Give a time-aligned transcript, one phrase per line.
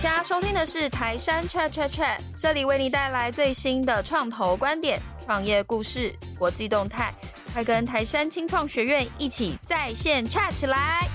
[0.00, 7.14] 现在收听的是台山 Chat Chat Chat，这里为你带来最新的创投观点、创业故事、国际动态，
[7.52, 11.06] 快跟台山青创学院一起在线 chat 起来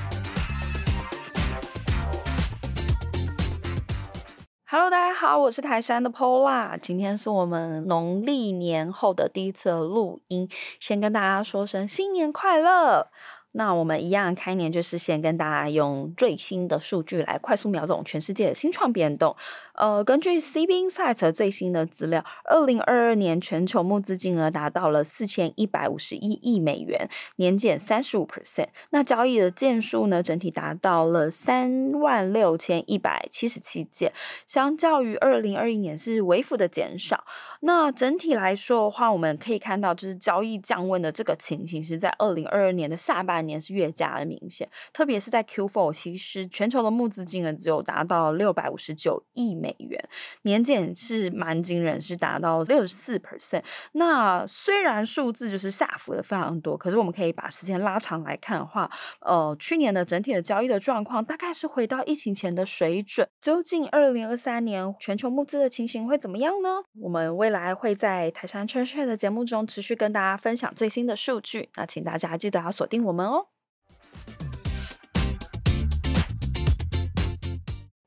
[4.68, 10.48] ！Hello，大家好，我是台山的 Pola，今天是我们农历年后的第一次的录音，
[10.80, 13.08] 先跟大家说声新年快乐。
[13.58, 19.36] 那我们一样开年就是先跟大家用最新的数据来快速秒懂全世界的新创变动。
[19.76, 28.68] 呃，根据 CB Insights 最新的资料，二零二二年全球募资金额达到了四千一百五十一亿美元，年减三十五 percent。
[28.92, 34.14] 那交易的件数呢，整体达到了三万六千一百七十七件，
[34.48, 37.26] 相较于二零二一年是微幅的减少。
[37.62, 50.10] 那整体来说的话，我们可以看到，就是交易降温的这个情形是在二零二二年的下半年是越加的明显，特别是在 Q4，其实全球的募资金额只有达到六百五十九亿美元，
[50.44, 53.64] 年减是蛮惊人，是达到六十四 percent。
[53.94, 58.90] 那虽然数字就是下浮的非常多，可是我们可以把时间拉长来看的话，
[59.22, 63.28] 呃，去年的整体的交易的状况大概是回到疫情前的水准。
[63.42, 66.70] 究竟二零二三年全球募资的情形会怎么样呢？
[67.02, 73.35] 我们未来会在台杉 Chat Chat 的节目中持续跟大家分享最新的数据，那请大家记得要锁定我们哦。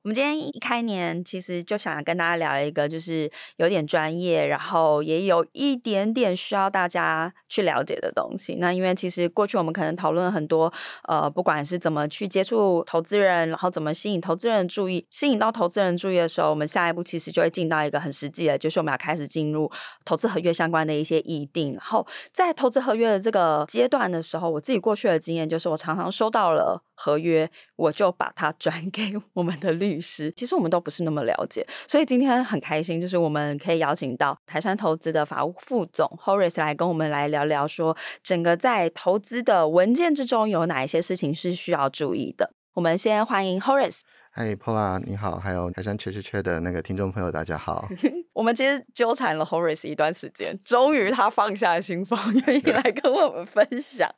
[0.09, 8.55] 我们今天一开年，其实就想跟大家聊一个，就是有点专业，然后也有一点点需要大家去了解的东西。
[8.55, 10.73] 那因为其实过去我们可能讨论很多，
[11.07, 19.71] 呃，不管是怎么去接触投资人，然后怎么吸引投资人注意，吸引到投资人注意的时候，我们下一步其实就会进到一个很实际的，就是我们要开始进入
[20.07, 21.75] 投资合约相关的一些议定。
[21.75, 30.33] 然后在投资合约的这个阶段的时候，我自己过去的经验就是，我常常收到了合约，我就把它转 给我们的律师。
[30.37, 42.53] 其实我们都不是那么了解，所以今天很开心，就是我们可以邀请到台山投资的法务副总 Horace 来跟我们来聊聊，说整个在投资的文件之中有哪一些事情是需要注意的。
[42.75, 44.03] 我们先欢迎 Horace。
[44.31, 47.89] 嗨，Pola，你好，还有台杉 Chat Chat Chat 的那个听众朋友，大家好。
[48.33, 54.09] 我们其实纠缠了 Horace 一段时间，终于他放下心防，愿意来跟我们分享。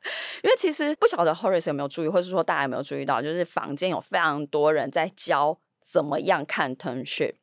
[0.43, 7.33] 因为其实不晓得 Horace 有没有注意，或者说大家有没有注意到，就是坊间有非常多人在教怎么样看腾讯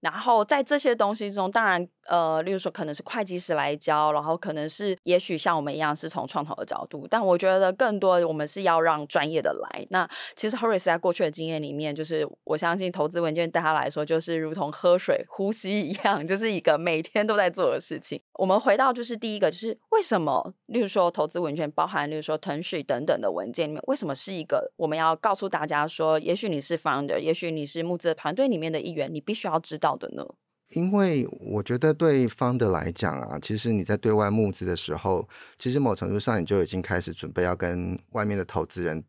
[0.00, 1.88] 然后在这些东西中，当然。
[2.08, 9.86] 呃，例如说可能是会计师来教，然后可能是也许像我们一样是从创投的角度，但我觉得更多我们是要让专业的来。
[9.90, 18.20] 那其实 Horace 在过去的经验里面，就是我相信投资文件对他来说就是如同喝水、呼吸一样，就是一个每天都在做的事情。
[18.34, 30.26] 我们回到就是第一个，就是为什么，例如说投资文件包含例如说腾讯等等的文件里面，为什么是一个我们要告诉大家说，也许你是 founder，也许你是募资团队里面的一员，你必须要知道的呢？
[30.70, 39.02] 因为我觉得对 founder 来讲啊，其实你在对外募资的时候，其实某程度上你就已经开始准备要跟外面的投资人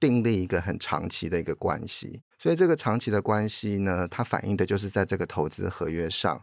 [0.00, 2.22] 订立一个很长期的一个关系。
[2.38, 6.42] 所以这个长期的关系呢，它反映的就是在这个投资合约上。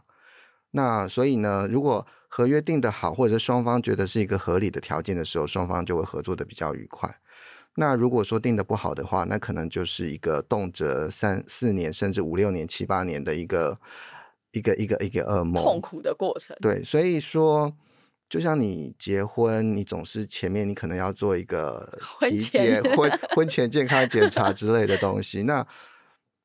[0.70, 7.12] 那所以呢，如果合约定得好，或者是双方觉得是一个合理的条件的时候，双方就会合作得比较愉快。
[7.74, 13.80] 那如果说定得不好的话，那可能就是一个动辄三四年，甚至五六年、七八年的一个。
[14.56, 16.56] 一个一个一个噩梦，痛苦的过程。
[16.62, 17.70] 对，所以说，
[18.26, 21.86] 就像你结婚，你总是前面你可能要做一个
[22.30, 25.42] 体检、婚前 婚前健康检查之类的东西。
[25.42, 25.66] 那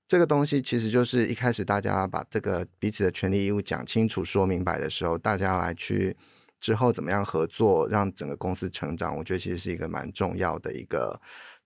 [0.10, 6.18] 这个东西其实就是一开始大家把这个彼此的权利义务讲清楚、说明白的时候，大家来去
[6.60, 11.18] 之后怎么样合作，让整个公司成长，我觉得其实是一个蛮重要的一个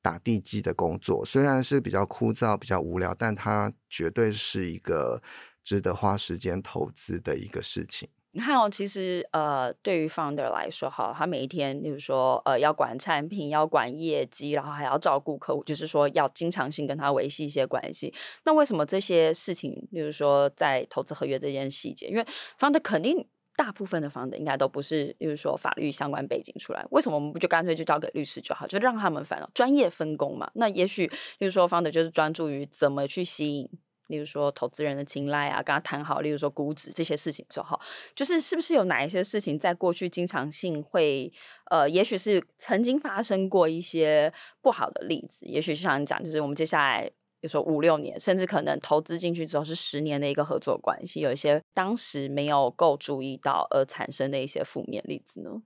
[0.04, 1.26] 打地基的工作。
[1.26, 5.20] 虽然是比较枯燥、比较无聊，但它绝对是一个。
[5.66, 8.08] 值得花时间投资的一个事情。
[8.32, 18.14] 你看哦，其实呃，对于 founder 来说，哈，他每一天，例如说，呃，要管产品，要管业绩，然后还要照顾客户，就是说要经常性跟他维系一些关系。
[18.44, 22.26] 那为什么这些事情，例如说在投资合约这件细节，因为
[22.60, 23.26] founder 肯定
[23.56, 30.52] 大部分的 founder 应该都不是，例如说法律相关背景出来，为什么我们不就干脆就交给律师就好，就让他们反正专业分工嘛？
[30.56, 31.08] 那也许，
[31.38, 33.70] 例如说 founder 就是专注于怎么去吸引。
[34.08, 37.80] 例如说投资人的青睐啊，跟他谈好，例如说估值这些事情之后，
[38.14, 41.32] 就是是不是有哪一些事情在过去经常性会，
[41.72, 44.32] 呃，也许是曾经发生过一些
[44.62, 47.06] 不好的例子，也许就像你讲，就是我们接下来，
[47.40, 55.64] 比如说五六年，甚至可能投资进去之后是十年的一个合作关系，有一些当时没有够注意到而产生的一些负面例子呢？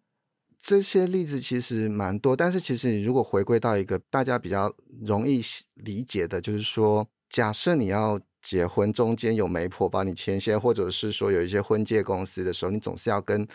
[0.57, 5.41] 这些例子其实蛮多，但是其实你如果回归到一个大家比较容易
[5.75, 7.05] 理解的，就是说。
[7.29, 13.47] 假设你要结婚中间有媒婆帮你牵线，或者是说有一些婚介公司的时候，你总是要跟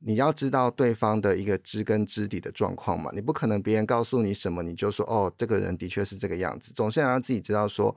[0.00, 3.10] 你要知道对方的一个知根知底的状况嘛。
[3.14, 7.96] 你不可能别人告诉你什么你就说哦，这个人的确是这个样子，总是要让自己知道说，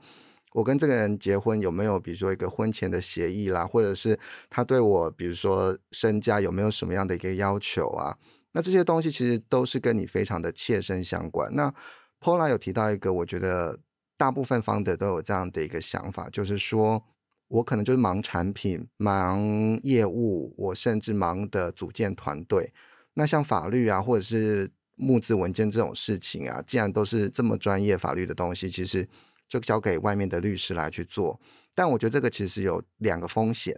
[0.52, 4.18] 我跟这个人结婚有没有比如说一个婚前的协议啦，或者是
[4.48, 8.16] 他对我比如说身家有没有什么样的一个要求啊？
[8.52, 11.54] 那这些东西其实都是跟你非常的切身相关。
[11.54, 11.74] 那
[12.20, 13.78] Paula 有提到一个，我觉得。
[14.20, 17.02] 大部分方的都有这样的一个想法，就是说
[17.48, 19.40] 我可能就是忙产品、忙
[19.82, 22.70] 业务，我甚至忙的组建团队。
[23.14, 29.08] 那像法律啊，或者是募资文件这种事情啊，既然都是这么专业法律的东西，其实
[29.48, 31.40] 就交给外面的律师来去做。
[31.74, 33.74] 但我觉得这个其实有两个风险。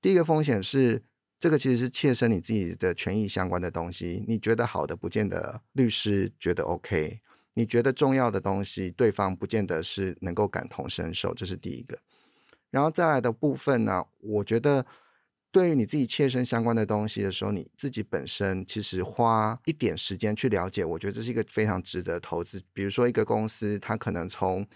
[0.00, 1.02] 第一个风险是，
[1.40, 7.18] 这个其实是切身你自己的权益相关的东西，你觉得好的，不见得律师觉得 OK。
[7.54, 11.98] 你觉得重要的东西，对方不见得是能够感同身受，这是第一个。
[12.70, 14.86] 然后再来的部分呢，我觉得
[15.50, 22.62] 对于你自己切身相关的东西的时候，你自己本身其实花一点时间去了解，我觉得这是一个非常值得投资。
[22.72, 24.66] 比如说一个公司，它可能从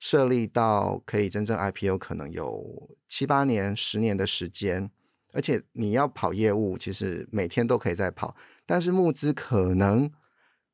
[0.00, 4.90] 设立到可以真正 IPO，可能有七八年、十年的时间，
[5.32, 8.34] 而且你要跑业务，其实每天都可以在跑，
[8.66, 10.10] 但是募资可能。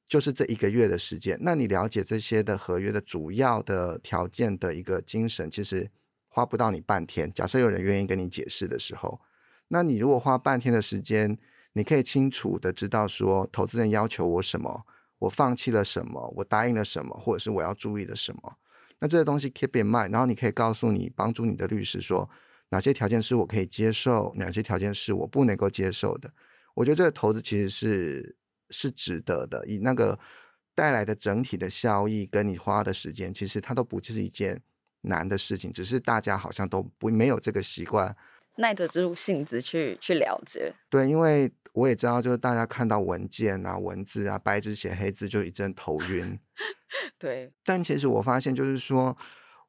[0.06, 5.91] 就是这一个月的时间，那你了解这些的合约的主要的条件的一个精神，其实
[6.29, 7.33] 花不到你半天。
[7.33, 9.21] 假设有人愿意跟你解释的时候，
[9.69, 11.37] 那你如果花半天的时间，
[11.73, 14.85] 你可以清楚的知道说，投资人要求我什么，
[15.21, 18.59] 我放弃了什么，我答应了什么，或者是我要注意的什么。
[19.01, 22.29] 那这个东西 keep in mind，然后你可以告诉你，帮助你的律师说，
[22.69, 26.31] 哪些条件是我可以接受，哪些条件是我不能够接受的。
[26.75, 28.37] 我觉得这个投资其实是。
[28.70, 30.19] 是值得的，以那个
[30.75, 34.61] 带来的整体的效益跟你花的时间，其实它都不是一件
[35.02, 38.16] 难的事情，只是大家好像都不没有这个习惯，
[38.56, 40.75] 耐着这种性子去去了解。
[40.88, 46.38] 对，因为我也知道，就是大家看到文件啊、文字啊、白纸写黑字就一阵头晕。
[47.19, 49.17] 对，但其实我发现，就是说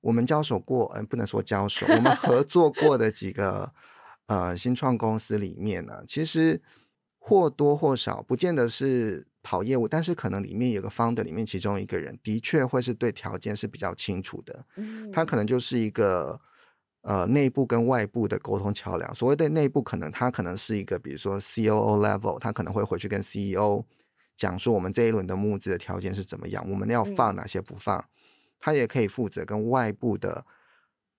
[0.01, 3.71] 我们交手过，嗯、呃，不能说交手，我们合作过的几个
[4.27, 6.61] 呃新创公司里面呢，其实。
[7.27, 14.63] 或多或少，不见得是跑业务，但是可能里面有个 founder，里面其中一个人的确会是对条件是比较清楚的。
[14.75, 16.39] 嗯，他可能就是一个
[17.01, 19.15] 呃内部跟外部的沟通桥梁。
[19.15, 23.83] 所谓的内部，可能他可能是一个，比如说 COO level，他可能会回去跟 CEO
[24.37, 27.97] 讲说，我们这一轮的募资的条件是怎么样，我们要放哪些不放。
[27.97, 28.05] 嗯，
[28.59, 30.45] 他也可以负责跟外部的。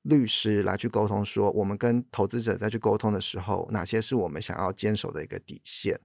[0.09, 6.01] 律师来去沟通，说我们跟投资者再去沟通的时候，哪些是我们想要坚守的一个底线。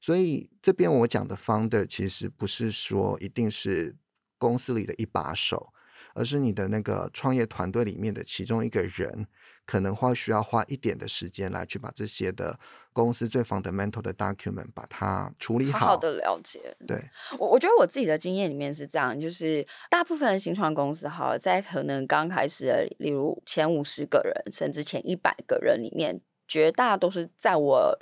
[0.00, 3.96] 所以这边我讲的 founder 其实不是说一定是
[4.38, 5.72] 公司里的一把手，
[6.14, 9.26] 而是你的那个创业团队里面的其中一个人。
[9.68, 12.58] 可能会需要花一点的时间来去把这些的
[12.94, 16.74] 公司最 fundamental 的 document 把它处理好，好好的了解。
[16.86, 16.98] 对，
[17.38, 27.94] 我我觉得我自己的经验里面是这样，就是大部分的新创公司哈，在可能刚开始的，例如前五十个人甚至前一百个人里面，绝大都是在我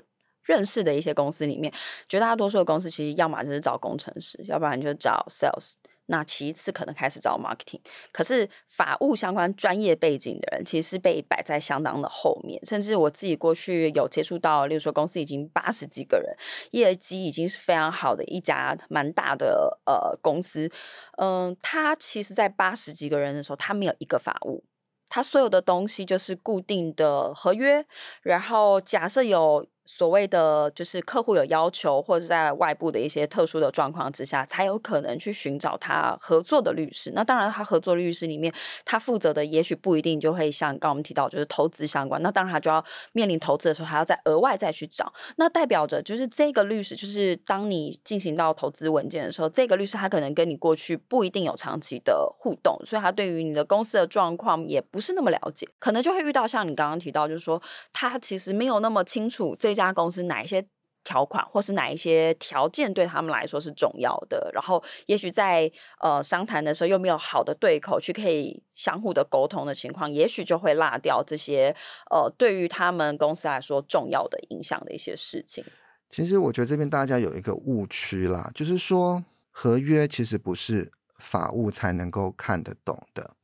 [0.45, 1.73] 认识的一些公司里面，
[2.09, 5.75] 绝大多数的公司其实要么就是找工程师，要不然就找 sales。
[6.07, 7.81] 那其次可能开始找 marketing，
[8.13, 16.37] 可是法务相关专业背景的人其实是被摆在相当的后面，甚至我自己过去有接触到，例如说公司已经八十几个人，
[16.71, 20.71] 业绩已经是非常好的一家蛮大的呃公司，
[21.19, 24.65] 嗯、呃，他其实在八十几个人的时候，他没有一个法务，
[25.09, 27.85] 他所有的东西就是固定的合约，
[28.23, 29.67] 然后假设有。
[29.87, 37.13] 所谓的就是客户有要求，或者在外部的一些特殊的状况之下，才有可能去寻找他合作的律师。
[37.15, 38.53] 那当然，他合作律师里面，
[38.85, 42.21] 他负责的也许不一定就会像刚刚我们提到，就是投资相关。
[42.21, 45.13] 那当然，他就要面临投资的时候，还要再额外再去找。
[45.37, 57.63] 那代表着就是这个律师，就是当你进行到投资文件的时候，这个律师他可能跟你过去不一定有长期的互动，所以他对于你的公司的状况也不是那么了解，可能就会遇到像你刚刚提到，就是说
[57.93, 59.76] 他其实没有那么清楚这。
[59.77, 60.67] 家公司哪一些
[61.05, 64.51] 条款，或是哪一些条件对他们来说是重要的？
[64.53, 71.73] 然后，也许在呃商谈的时候又没有好的对口去可以相互的沟通的情况，也许就会落掉这些
[72.11, 75.65] 呃对于他们公司来说重要的影响的一些事情。
[76.11, 80.91] 其实我觉得这边大家有一个误区啦，就是说合约其实不是
[81.21, 83.36] 法务才能够看得懂的。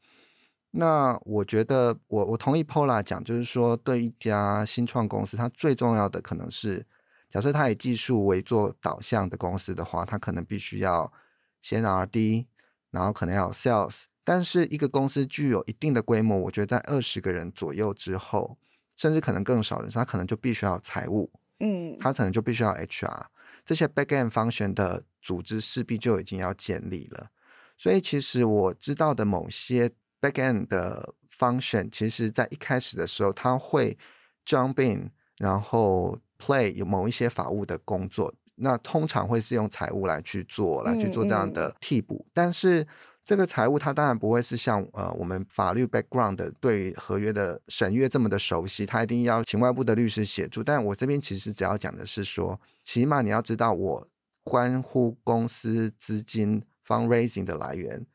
[0.75, 6.87] 那我觉得我，我我同意 Paula 讲，就是说，对一家新创公司，它最重要的可能是，
[7.31, 11.13] 假设它以技术为做导向的公司的话，它可能必须要
[11.61, 12.47] 先 R&D，
[12.91, 18.57] 然后可能要有 Sales，但是一个公司具有一定的规模，我觉得在二十个人左右之后，
[18.97, 23.25] 甚至可能更少的时候，他可能就必须要财务，嗯，他可能就必须要 HR，
[23.65, 27.29] 这些 backend function 的组织势必就已经要建立了。
[27.77, 29.91] 所以其实我知道的某些
[30.23, 33.99] backend 的 function，其实在一开始的时候，他会
[34.47, 38.33] jump in，然后 play 有某一些法务的工作。
[38.55, 42.15] 那通常会是用财务来去做，来去做这样的替补。
[42.15, 42.87] 嗯嗯、但是
[43.25, 50.63] 这个财务，它当然不会是像呃我们法律 background 的对合约的审阅这么的熟悉，他一定要请外部的律师协助。
[50.63, 54.07] 但我这边其实只要讲的是说，起码你要知道我
[54.45, 58.07] 关乎公司资金 fundraising 的来源，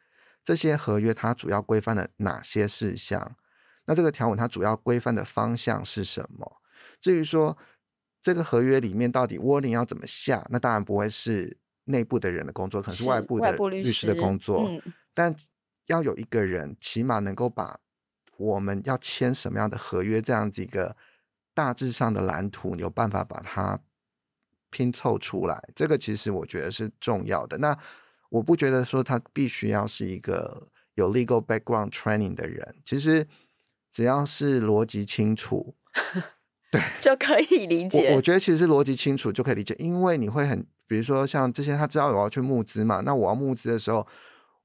[0.48, 3.36] 这些合约它主要规范了哪些事项？
[3.84, 6.62] 那这个条文它主要规范的方向是什么？
[7.02, 7.58] 至于说。
[8.20, 10.46] 这个合约里面到底 wording 要怎么下？
[10.50, 14.66] 那当然不会是内部的人的工作，可能是外部的律师的工作。
[14.68, 14.82] 嗯、
[15.14, 15.34] 但
[15.86, 17.80] 要有一个人，起码能够把
[18.36, 20.98] 我们要签什么样的合约这样子一个
[21.54, 23.80] 大致上的蓝图，你有办法把它
[24.72, 25.64] 拼凑出来。
[25.74, 27.58] 这个其实我觉得是重要的。
[27.60, 27.78] 那
[28.30, 33.26] 我不觉得说他必须要是一个有 legal background training 的人，其实
[33.92, 35.76] 只要是逻辑清楚。
[36.70, 38.10] 对，就可以理解。
[38.10, 44.06] 我我觉得其实是逻辑清楚就可以理解，因为你会很，比如说像这些，他知道我要去募资嘛，那我要募资的时候，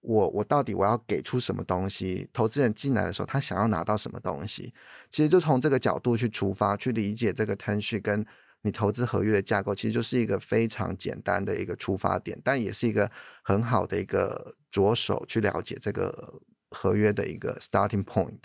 [0.01, 2.29] 我我到底我要给出什么东西？
[2.33, 4.75] 投资人进来的时候，他想要拿到什么东西？
[5.13, 8.27] 其实就从这个角度去出发，去理解这个 term sheet 跟
[8.63, 13.11] 你投资合约的架构，其实就是一个非常简单的一个出发点，但也是一个
[13.43, 16.41] 很好的一个着手去了解这个
[16.71, 18.39] 合约的一个 starting point。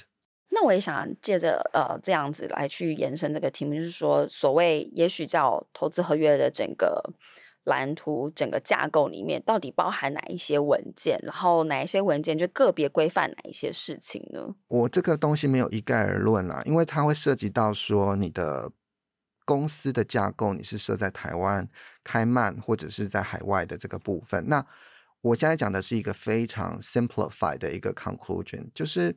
[0.49, 7.13] 那我也想借着呃这样子来去延伸这个题目，就是说，所谓也许叫投资合约的整个
[7.65, 11.19] 蓝图、整个架构里面，到底包含哪一些文件？
[11.21, 14.55] 然后哪一些文件就个别规范哪一些事情呢？
[14.69, 18.71] 我这个东西没有一概而论啦，因为它会涉及到说你的
[19.47, 21.65] 公司的架构，你是设在台湾
[22.03, 24.47] 开曼或者是在海外的这个部分。
[24.47, 24.63] 那
[25.21, 29.15] 我现在讲的是一个非常 simplified 的一个 conclusion，就是。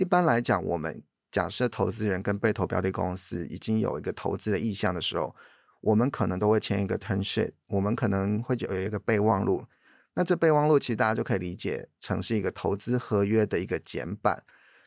[0.00, 5.34] 一般来讲，我们假设投资人跟被投标的公司已经有一个投资的意向的时候，
[5.80, 9.66] 我们可能都会签一个 term sheet，我们可能会有一个备忘录。
[10.14, 14.44] 那这备忘录其实大家就可以理解成是一个投资合约的一个简版。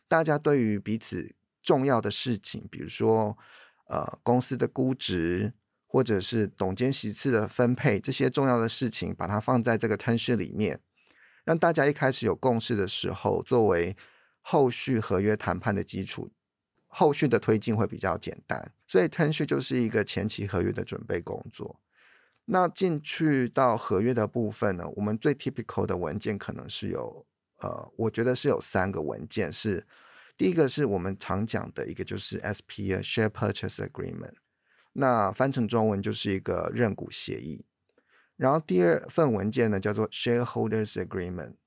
[0.08, 3.38] 大家对于彼此重要的事情，比如说
[3.92, 5.52] 呃公司的估值，
[5.86, 10.80] 或者是董监席次的分配，这些重要的事情，把它放在这个 ten sh 里面，
[11.44, 13.98] 让大家一开始有共识的时候，作为
[14.42, 16.32] 后续合约谈判的基础，
[16.88, 21.82] 后续的推进会比较简单，所以 ten sh 就是一个前期合约的准备工作。
[22.46, 27.26] 那进去到合约的部分呢，我们最 typical 的文件可能是有，
[27.60, 29.86] 呃，我觉得是有三个文件，是
[30.42, 34.34] 第一个是我们常讲的一个就是 SPA，Share Purchase Agreement，
[34.94, 37.68] 那翻成中文就是一个认股协议。
[38.38, 41.58] 然后第二份文件呢叫做 Shareholders Agreement。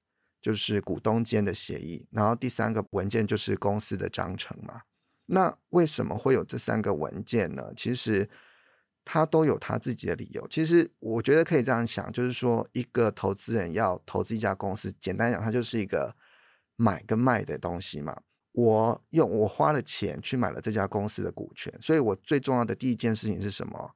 [0.40, 4.83] 就是股东间的协议，然后第三个文件就是公司的章程嘛。
[5.25, 7.73] 那为什么会有这三个文件呢？
[7.75, 8.28] 其实
[9.07, 10.47] 他都有他自己的理由。
[10.49, 16.14] 其实我觉得可以这样想，就是说一个投资人要投资一家公司，简单讲，它就是一个
[16.76, 18.21] 买跟卖的东西嘛。
[18.54, 23.94] 我用我花了钱去买了这家公司的股权，所以我最重要的第一件事情是什么？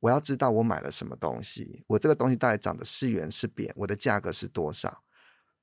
[0.00, 5.04] 我要知道我买了什么东西，我这个东西到底涨的是圆是扁，我的价格是多少。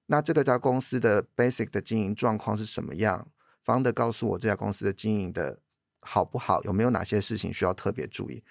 [0.05, 3.27] 那这个家公司的 basic 的经营状况是什么样
[3.65, 5.59] ？Founder 告诉我这家公司的经营的
[5.99, 8.41] 好不好，有没有哪些事情需要特别注意？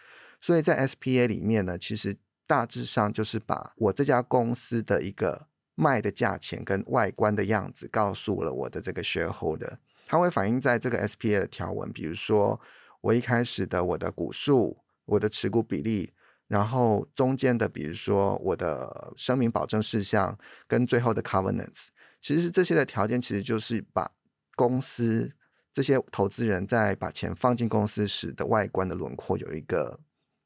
[0.42, 12.58] 所以在 SPA 里面呢，其实大致上就是把我这家公司的一个卖的价钱跟外观的样子告诉了我的这个 shareholder，它会反映在这个 SPA 的条文，比如说
[13.02, 16.14] 我一开始的我的股数、我的持股比例。
[16.48, 21.88] 然后中间的，比如说我的声明保证事项跟最后的 covenants，
[22.20, 24.08] 其实这些的条件其实就是把
[24.54, 25.34] 公司
[25.72, 29.98] 这些投资人在把钱放进公司时的外观的轮廓有一个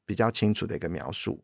[0.03, 1.43] 比较清楚的一个描述。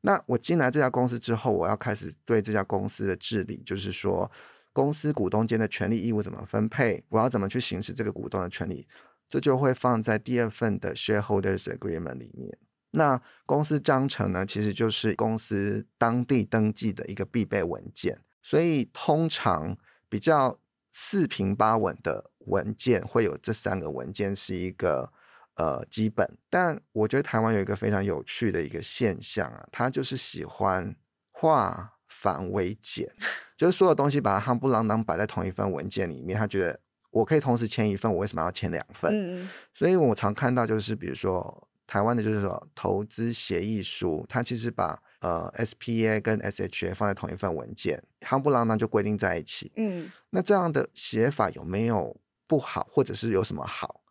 [0.00, 4.30] 那我进来这家公司之后，我要开始对这家公司的治理，就是说
[4.76, 8.86] 公司股东间的权利义务怎么分配，我要怎么去行使这个股东的权利，
[9.26, 12.58] 这就会放在第二份的 shareholders agreement 里面。
[12.90, 19.78] 那公司章程呢，其实就是公司当地登记的一个必备文件，所以通常
[20.10, 20.60] 比较
[20.92, 25.10] 四平八稳的文件会有这三个文件是一个
[25.54, 26.36] 呃基本。
[26.50, 30.94] 但我觉得台湾有一个非常有趣的一个现象啊，他就是喜欢
[31.30, 33.08] 画繁为简，
[33.56, 39.10] 就是所有东西把它夯不啷当摆在同一份文件里面，他觉得我可以同时签一份，我为什么要签两份？
[39.12, 49.72] 嗯，所以我常看到就是比如说台湾的就是说投资协议书，它其实把呃 SPA 跟 SHA 放在同一份文件，夯不啷当就规定在一起。
[49.76, 54.02] 嗯，那这样的写法有没有不好，或者是有什么好？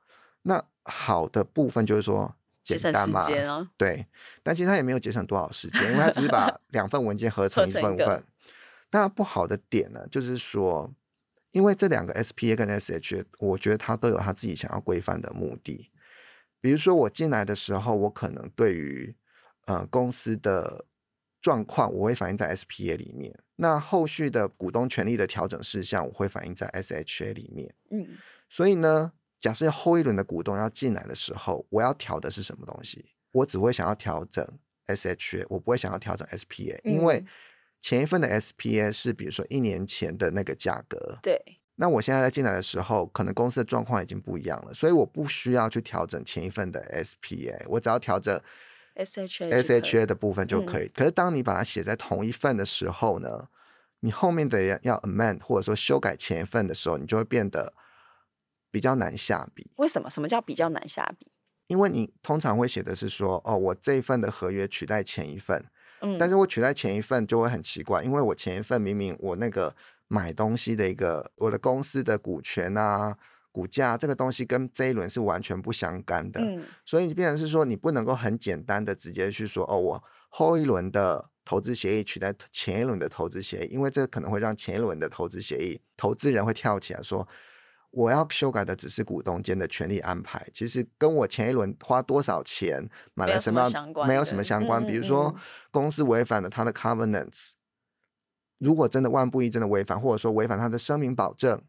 [0.43, 2.35] 那好的部分就是说。
[2.65, 4.07] 简单嘛，啊、对，
[4.41, 8.23] 但其实他也没有节省多少时间，因为他只是把 两份文件合成一份份。
[8.89, 10.91] 那不好的点呢，就是说，
[11.51, 15.91] 因为这两个 SPA 跟 SHA，我觉得它都有他自己想要规范的目的。
[16.59, 19.15] 比如说我进来的时候，我可能对于
[19.67, 20.85] 呃公司的
[21.39, 27.75] 状况，我会反映在 SPA 里面；那后续的股东权利的调整事项，我会反映在 SHA 里面。
[27.91, 28.17] 嗯，
[28.49, 29.11] 所以呢。
[29.39, 33.05] 假设后一轮的股东要进来的时候，我要调的是什么东西？
[33.31, 34.43] 我只会想要调整
[34.87, 37.23] SHA，我不会想要调整 SPA，因为
[37.81, 41.19] 前一份的 SPA 是比如说一年前的那个价格。
[41.21, 41.39] 对。
[41.75, 48.41] 那我现在在进来的时候，可能公司的状况已经不一样了，所以我不需要去调整前一份的 SPA，我只要调整
[48.95, 50.83] SHA SHA 的部分就可以。
[50.83, 50.87] 可以。
[50.95, 53.49] 可是当你把它写在同一份的时候呢，
[53.99, 57.73] 你后面的要 amend 或者说修改前一份的时候，你就会变得。
[58.75, 60.09] 比较难下笔，为什么？
[60.09, 61.31] 什么叫比较难下笔？
[61.67, 65.63] 因为你通常会写的是说，哦，我这一份的合约取代前一份，
[66.01, 69.73] 嗯，但是我取代前一份就会很奇怪，因为我前一份明明我那个
[70.09, 73.17] 买东西的一个我的公司的股权啊、
[73.49, 87.25] 股价这个东西跟这一轮是完全不相干的，嗯，所以你变成是说你不能够很简单的直接去说，哦，我后一轮的投资协议取代前一轮的投资协议，因为这可能会让前一轮的投资协议投资人会跳起来说。
[87.95, 94.81] 我要修改的只是股东间的权利安排，其实跟我前一轮花多少钱买了什么样没有什么相关。
[94.81, 95.33] 嗯嗯嗯，比如说
[95.71, 97.51] 公司违反了他的 covenants，
[98.57, 101.63] 如果真的万不一真的违反，或者说违反他的声明保证，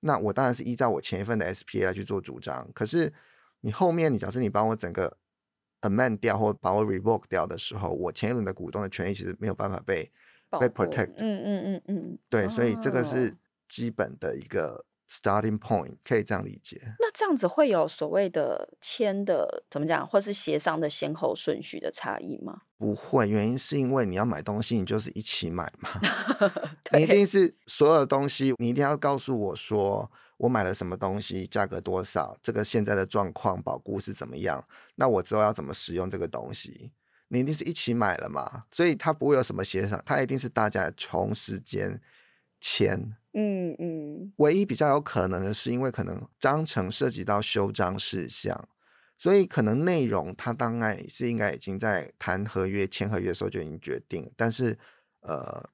[0.00, 2.66] 那我当然是依照我前一份的 SPA 来去做主张。
[2.72, 3.12] 可是
[3.60, 5.18] 你后面你假设你帮我整个
[5.82, 10.10] amend 掉或把我 revoke 掉的时候，我前一轮的股东的权益其实没有办法被
[10.58, 11.12] 被 protect。
[11.18, 13.36] 嗯嗯嗯嗯，对，哦，所以这个是
[13.68, 14.86] 基本的一个。
[15.10, 16.78] Starting point 可以这样理解。
[16.98, 22.60] 那这样子会有所谓的签的怎么讲，或是协商的先后顺序的差异吗？
[22.76, 25.88] 不会，原因是因为你要买东西，你就是一起买嘛。
[26.92, 34.62] 你一定是所有的东西，你一定要告诉我说我买了什么东西，价格多少，这个现在的状况保固是怎么样，
[34.96, 36.92] 那我之后要怎么使用这个东西，
[37.28, 38.64] 你一定是一起买了嘛。
[38.70, 41.98] 所以它不会有什么协商，它一定是大家同时间
[42.60, 43.16] 签。
[43.34, 48.68] 嗯嗯，唯一比较有可能的是，因为可能章程涉及到修章事项，
[49.16, 54.76] 所以可能内容它当然是应该已经在谈合约、签合约的时候就已经决定，但是
[55.20, 55.68] 呃，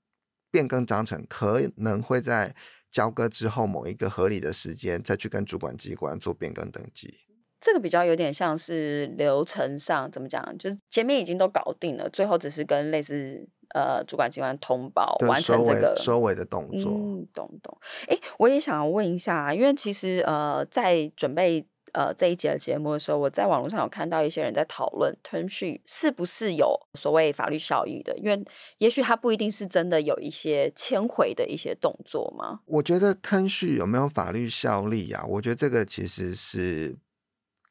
[0.51, 2.55] 变更章程可能会在
[2.91, 7.15] 交割之后某一个合理的时间再去跟主管机关做变更登记。
[7.61, 13.49] 这个比较有点像是流程上怎么讲，就是前面已经都搞定了，最后只是跟类似。
[13.71, 17.77] 呃，主管机关通报完成这个收尾的动作，嗯，懂懂。
[18.09, 28.45] 哎，我也想要问一下，因为其实呃，在准备呃这一节的节目的时候，我在网络上有看到一些人在讨论 term sheet 是不是有所谓法律效益的，因为
[28.79, 32.61] 也许它不一定是真的有一些迁回的一些动作吗？
[32.67, 35.25] 我觉得 term sheet 有没有法律效力啊？
[35.29, 36.97] 我觉得这个其实是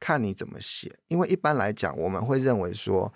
[0.00, 3.12] 看你怎么写，因为一般来讲，我们会认为说。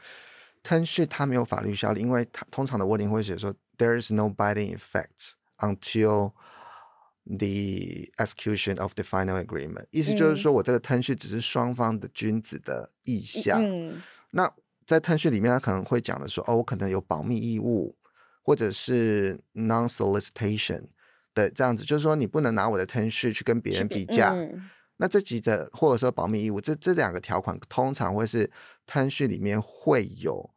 [0.68, 6.32] Term sheet 它没有法律效力，因为它通常的 wording 会写说 there is no binding effect until
[7.24, 9.86] the execution of the final agreement。
[9.90, 13.62] 意思就是说我这个 term sheet 只是双方的君子的意向。
[13.62, 14.02] 嗯、
[14.32, 14.52] 那
[14.84, 17.96] 在 term sheet 里面，他可能会讲的说，哦，我可能有保密义务，
[18.42, 20.88] 或者是 non-solicitation
[21.34, 24.32] 的这样子，就是说你不能拿我的 sheet 去跟别人比价。
[24.34, 24.68] 嗯
[25.00, 28.50] 那这几者或者说保密义务，这这两个条款通常会是
[28.84, 30.50] term sheet 里面会有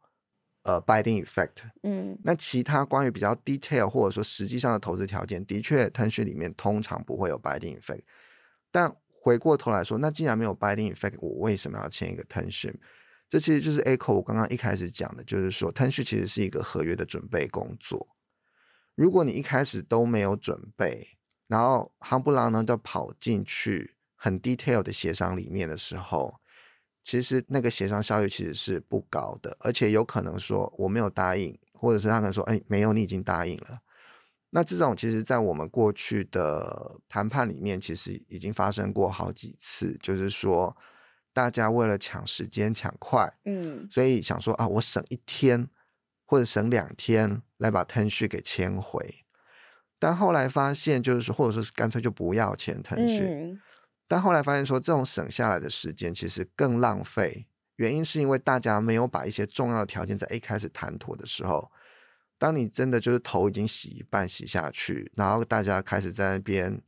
[0.62, 1.62] 呃 binding effect。
[1.82, 8.02] 嗯，那其他关于比较 detail 或者说实际上的投资条件，的确 term sheet 里面通常不会有 binding effect。
[8.70, 12.74] 但回过头来说，那既然没有 binding effect，我为什么要签一个 term sheet？
[13.28, 18.08] 这其实就是 echo 我刚刚一开始讲的，就是说 term sheet 其实是一个合约的准备工作。
[18.94, 23.96] 如果你一开始都没有准备，然后夯不啷呢就跑进去。
[24.24, 26.40] 很 detail 的协商里面的时候，
[27.02, 33.80] 其实那个协商效率其实是不高的，而且有可能说我没有答应，或者是他可能说，哎，没有，你已经答应了。
[34.50, 40.76] 那这种其实，在我们过去的谈判里面，其实已经发生过好几次，就是说
[41.32, 45.68] 大家为了抢时间抢快，嗯，所以想说啊，我省一天。
[46.24, 49.06] 或者省两天来把 term sheet 给签回。
[49.98, 53.58] 但后来发现，就是说，或者说是干脆就不要签 term sheet。
[54.12, 57.46] 但后来发现说，这种省下来的时间其实更浪费。
[57.76, 61.72] 原因是因为大家没有把一些重要的条件在一开始谈妥的时候，
[62.36, 66.82] 当你真的就是头已经洗一半洗下去，然后大家开始在那边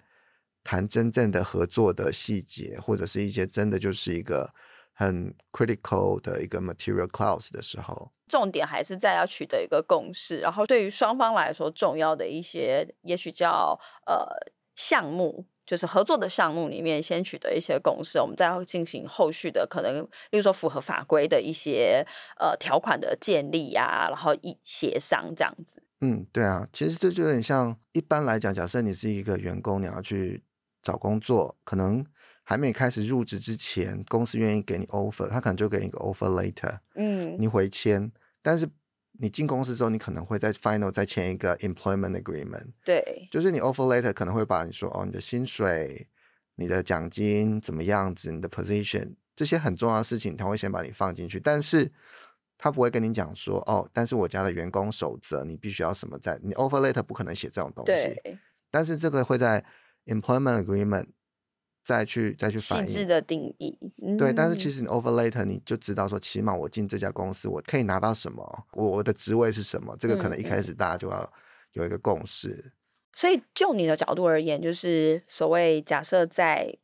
[0.62, 4.52] 谈真正的合作的细节，或者是一些真的就是一个
[4.92, 10.40] 很 critical 的一个 material clause 的时候，重点还是在要取得一个共识。
[10.40, 14.28] 然后对于双方来说，重要的一些也许叫呃
[14.76, 15.46] 项目。
[15.66, 22.06] 就是合作的项目里面，先取得一些共识，我们再会进行后续的可能，例如说符合法规的一些
[22.38, 25.82] 呃条款的建立呀、啊，然后一协商这样子。
[26.00, 30.42] 嗯，对啊，其实这就有点像一般来讲，假设你是一个员工，你要去
[30.82, 32.04] 找工作，可能
[32.42, 38.68] 还没开始入职之前，公司愿意给你 offer，他可能就给你一个 offer later，嗯，你回签，但是。
[39.24, 42.66] 你进公司之后，你可能会在 final 再签一个 employment agreement。
[42.84, 46.06] 对，就是你 offer letter 可能会把你说哦，你的薪水、
[46.56, 51.90] 你的奖金怎么样子，你的 position 这些很重要的事情，他会先把你放进去，但是
[52.58, 57.92] 他不会跟你讲说哦，但是我家的员工守则，你必须要什么在你 offer letter 不可能写这种东西。
[57.92, 58.38] 对，
[58.70, 59.64] 但是这个会在
[60.04, 61.06] employment agreement。
[61.84, 71.32] 再去再去反映细致的定义，嗯、对，但是其实你 over later 你就知道说，起码我进这家公司，我可以拿到什么，我我的职位是什么，这个可能一开始大家就要
[71.74, 72.48] 有一个共识。
[72.48, 72.72] 嗯、
[73.14, 76.76] 所以就你的角度而言，就是所谓假设在。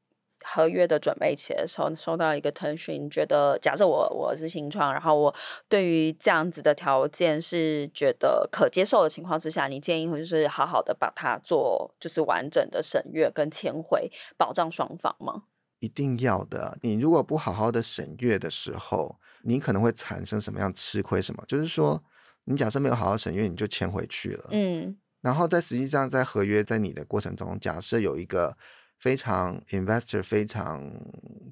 [0.43, 5.35] 合约的准备期的时候，收到一个 sheet，你觉得假设我我是新创，然后我
[5.69, 15.43] 对于这样子的条件是觉得可接受的情况之下，你建议会就是好好的把它做就是完整的审阅跟签回，保障双方吗？
[15.81, 16.79] 一定要的。
[16.83, 21.21] 你如果不好好的审阅的时候，你可能会产生什么样吃亏？
[21.21, 21.45] 什么？
[21.47, 22.03] 就是说，
[22.45, 24.49] 你假设没有好好审阅，你就签回去了。
[24.53, 24.97] 嗯。
[25.21, 28.57] 然后在实际上在合约在你的过程中，假设有一个。
[29.01, 30.93] 非常 investor 非常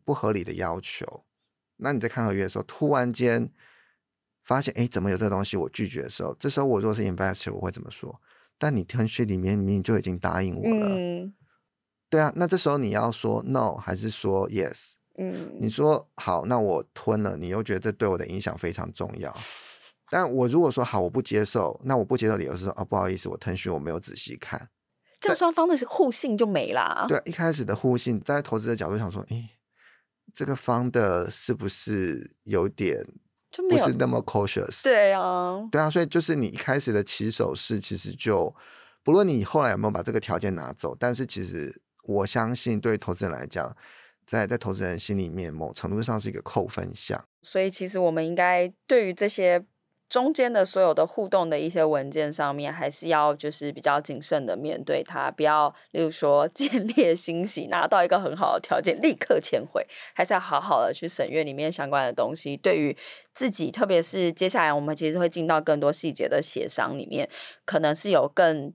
[0.05, 1.25] 不合理的要求，
[1.79, 3.51] 那你在看合约的时候，突然间
[4.45, 5.57] 发现，哎，怎么有这个东西？
[5.57, 8.21] 我拒绝的时候，这时候我如果是 investor，我会怎么说？
[8.59, 11.35] 但你 term sheet 里面明明就已经答应我了，嗯、
[12.11, 14.93] 对啊，那这时候你要说 no 还是说 yes？
[15.17, 19.35] 嗯，你说好，那我吞了，你又觉得这对我的影响非常重要。
[20.11, 24.69] 但我如果说好，我不接受，那我不接受理由是说，哦，不好意思，我 term sheet 我没有仔细看。
[25.21, 27.05] 这双方的互信就没啦。
[27.09, 29.51] 对，一开始的互信，在投资的角度想说，诶，
[30.33, 33.05] 这个方的是不是有点
[33.51, 34.83] 就不是那么 cautious？
[34.85, 38.55] 对啊，对啊，所以就是你一开始的起手式，其实就
[39.03, 43.77] 不论你后来有没有把这个条件拿走，但是其实我相信，对于投资人来讲，
[44.27, 47.23] 在在投资人心里面，某程度上是一个扣分项。
[47.43, 49.65] 所以其实我们应该对于这些。
[50.09, 62.57] 中间的所有的互动的一些文件上面，还是要就是比较谨慎的面对它，不要例如说见猎 欣喜，拿到一个很好的条件立刻签回，还是要好好的去审阅里面相关的东西。
[62.57, 62.97] 对于
[63.35, 67.29] 自己，特别是接下来我们其实会进到更多细节的协商里面，
[67.65, 68.73] 可能是有更。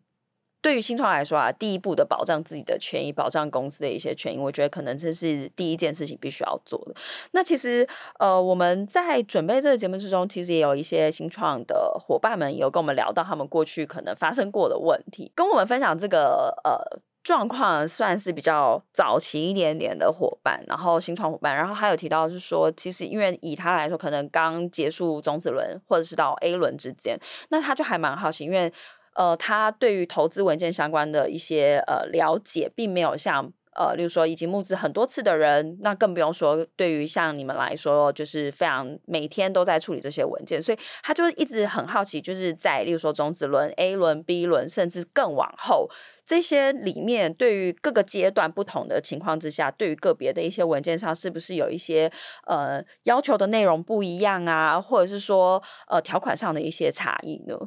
[0.63, 6.95] 对于新创来说啊，第一步的保障自己的权益，保障公司的一些权益，我觉得可能这是第一件事情必须要做的。
[7.31, 7.85] 那其实
[8.17, 28.71] 呃，我们在准备这个节目之中，其实也有一些新创的伙伴们有跟我们聊到他们过去可能发生过的问题，跟我们分享这个呃状况，算是比较早期一点点的伙伴，然后新创伙伴，然后还有提到是说，其实因为以他来说，可能刚结束种子轮或者是到 A 轮之间，那他就还蛮好奇，因为。
[29.15, 45.89] 呃，他对于投资文件相关的一些呃了解，并没有像呃，例如说已经募资很多次的人，那更不用说对于像你们来说，就是非常每天都在处理这些文件，所以他就一直很好奇，就是在例如说种子轮、A 轮、B 轮，甚至更往后
[46.23, 52.11] 这些里面，对于各个阶段不同的情况之下，对于个别的一些文件上，是不是有一些
[52.45, 57.57] 呃要求的内容不一样啊，或者是说呃条款上的一些差异呢？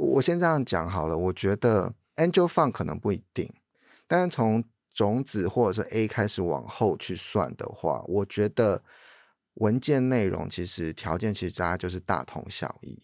[0.00, 3.52] 我先这样讲好了，我觉得 Angel Fund 可能不一定，
[4.06, 8.82] 但是从种子或者是 A 开始往后去算的话，我觉得
[9.54, 12.98] 文件内容其实条件其实大家就是大同小异。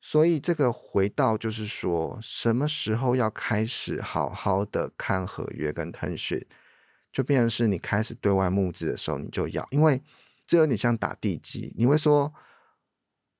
[0.00, 6.46] 所以这个回到就是说，什么时候要开始好好的看合约跟 term sheet，
[7.12, 10.02] 就变成是你开始对外募资的时候你就要，因为
[10.46, 12.32] 这有点像打地基，你会说。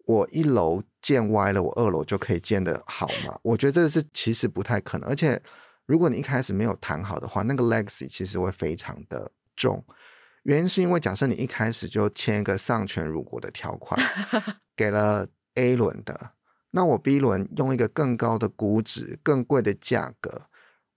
[0.08, 3.38] 我一楼建歪了，我二楼就可以建的好吗？
[3.44, 5.06] 我觉得这个是其实不太可能。
[5.06, 5.38] 而且，
[5.84, 9.84] 如果你一开始没有谈好的话，那个 legacy 其实会非常的重。
[10.44, 14.00] 原因是因为假设你一开始就签一个丧权辱国的条款，
[14.74, 16.32] 给了 A 轮的，
[16.70, 20.40] 那我 B 轮用一个更高的估值、更贵的价格，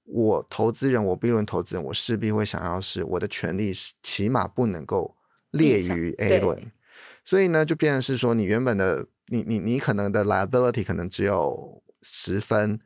[0.06, 5.18] 我投资人，我 B 轮投资人，我势必会想要是我的权利是起码不能够
[5.52, 6.72] 劣于 A 轮，
[7.24, 12.80] 所以呢，就变成是说，你原本的你你你可能的 liability 可能只有十分，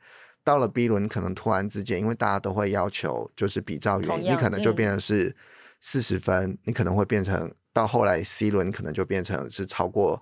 [0.44, 5.36] 到了 B 轮可能突然之间，因为大家都会要求就是比较原因，你可能就变成是
[5.82, 10.22] 四十分，嗯，你可能会变成到后来 C 轮可能就变成是超过。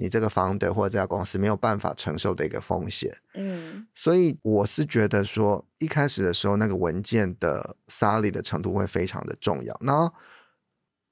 [0.00, 9.76] 你这个 founder 或者这家公司没有办法承受的一个风险，嗯，所以我是觉得说，一开始的时候那个文件的 solid 的程度会非常的重要。
[9.80, 10.14] 然后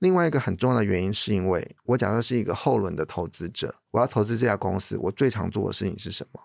[0.07, 6.41] 另外一个很重要的原因是因为我假设是一个后轮的投资者，我要投资这家公司，我最常做的事情是什么？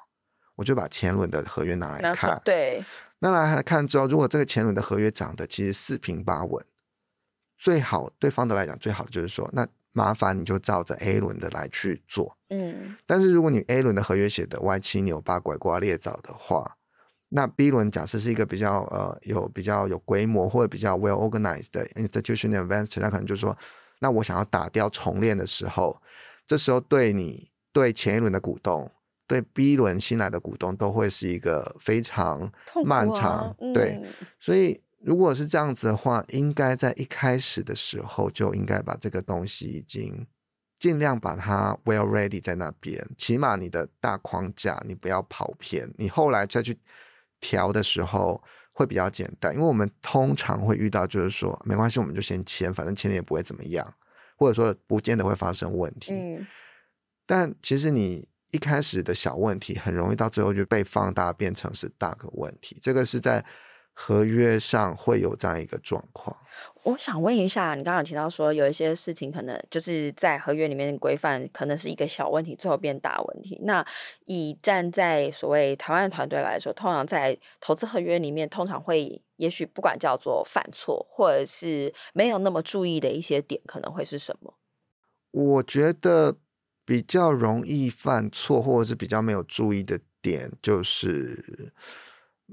[0.55, 2.83] 我就把前轮的合约拿来看，对，
[3.19, 6.65] 那来看之后，如果这个前轮的合约涨的其实四平八稳，
[7.55, 9.67] 最好对 founder 来讲最好的就是说那。
[9.93, 16.77] 麻烦你就照着 A 轮的来去做，嗯，但是如果你 A 轮的合约写的歪七扭八、拐瓜裂枣的话，
[17.33, 23.57] 那 B 轮假设是一个比较呃有比较有规模或者比较 well organized 的 institutional investor，他可能就是说，
[23.99, 26.01] 那我想要打掉重练的时候，
[26.45, 28.91] 这时候对你对前一轮的股东，
[29.25, 32.51] 对 B 轮新来的股东都会是一个非常
[32.85, 34.01] 漫长，啊嗯、对，
[34.39, 34.81] 所以。
[35.03, 40.27] 如果是这样子的话，应该在一开始的时候就应该把这个东西已经
[40.77, 46.77] 尽量把它 well ready 在那边，起码你的大框架你不要跑偏，你后来再去
[47.41, 49.53] 调的时候会比较简单。
[49.53, 53.93] 因为我们通常会遇到就是说没关系，我们就先签，反正签了也不会怎么样，
[54.37, 56.13] 或者说不见得会发生问题。
[56.13, 56.47] 嗯。
[57.25, 62.77] 但其实你一开始的小问题，很容易到最后就被放大变成是大个问题。
[62.81, 63.43] 这个是在。
[63.93, 66.35] 合约上会有这样一个状况。
[66.83, 73.59] 我想问一下，你刚刚提到说有一些事情可能就是在合约里面的规范，可能是一个小问题，最后变大问题。
[73.63, 73.85] 那
[74.25, 84.55] 以站在所谓台湾的团队来说，通常在投资合约里面，通常会也许不管叫做犯错，或者是没有那么注意的一些点，可能会是什么？
[85.29, 86.37] 我觉得
[86.83, 91.71] 比较容易犯错，或者是比较没有注意的点，就是。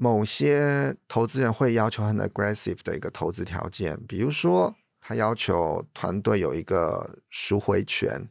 [0.01, 8.29] 某些投资人会要求很 aggressive 的一个投资条件，比如说他要求团队有一个赎回权，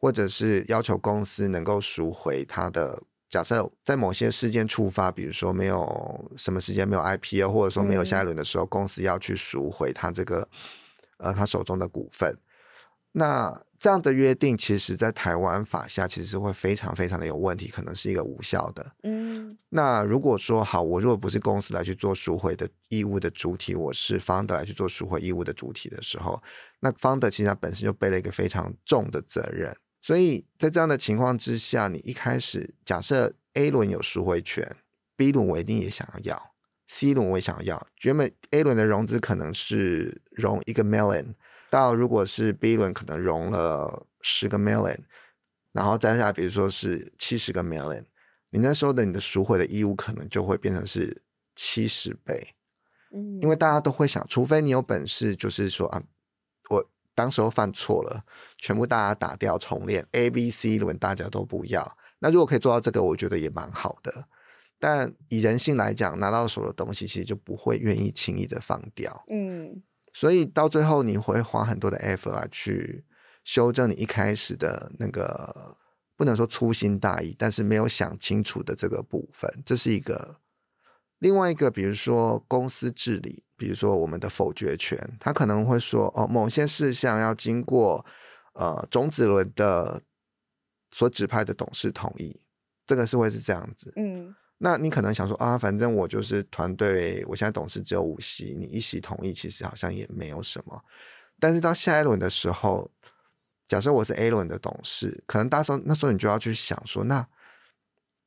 [0.00, 3.00] 或者是要求公司能够赎回他的。
[3.28, 10.48] 假设在某些事件触发，比如说没有什么时间没有 IPO，或者说没有下一轮的时候，公司要去赎回他这个
[11.18, 12.36] 呃他手中的股份，
[13.12, 13.62] 那。
[13.86, 18.84] 这样的约定，其实在台湾法下其实是会非常非常的有问题，可能是一个无效的。
[19.04, 26.42] 嗯，那如果说好，我如果不是公司来去做赎回的义务的主体，我是 founder 来去做赎回义务的主体的时候，
[26.80, 29.72] 那 founder 其实他本身就背了一个非常重的责任。
[30.02, 34.68] 所以在这样的情况之下，你一开始假设 A 轮有赎回权
[35.16, 36.50] ，B 轮我一定也想要要
[36.88, 37.86] ，C 轮我也想要。
[38.02, 41.34] 原本 A 轮的融资可能是融一个 million。
[41.76, 44.98] 到如果是 B 轮可能融了十个 million，
[45.72, 48.04] 然后再下来比如说是七十个 million，
[48.48, 51.22] 你那时候的你的赎回的义务可能就会变成是
[51.54, 52.54] 七十倍，
[53.12, 56.02] 嗯，因为大家都会想，除非你有本事，就是说啊，
[56.70, 58.24] 我当时候犯错了，
[58.56, 64.26] 全部大家打掉重练 A、B、C 轮大家都不要，那如果可以做到这个，我觉得也蛮好的。
[64.78, 69.82] 但以人性来讲，拿到手的东西其实就不会愿意轻易的放掉，嗯。
[70.18, 73.04] 所以到最后，你会花很多的 effort 来去
[73.44, 75.76] 修正你一开始的那个
[76.16, 80.40] 不能说粗心大意，但是没有想清楚的这个部分，这是一个。
[81.18, 88.02] 另外一个，比如说公司治理，比如说我们的否决权，他可能会说哦，某些事项要经过
[88.54, 90.00] 呃种子轮的
[90.92, 92.40] 所指派的董事同意，
[92.86, 94.34] 这个是会是这样子，嗯。
[94.58, 100.82] 那你可能想说啊，反正我就是团队，我现在董事只有五席，你一席同意，其实好像也没有什么。
[101.38, 102.90] 但是到下一轮的时候，
[103.68, 107.28] 假设我是 A 轮的董事，可能到时候那时候你就要去想说，那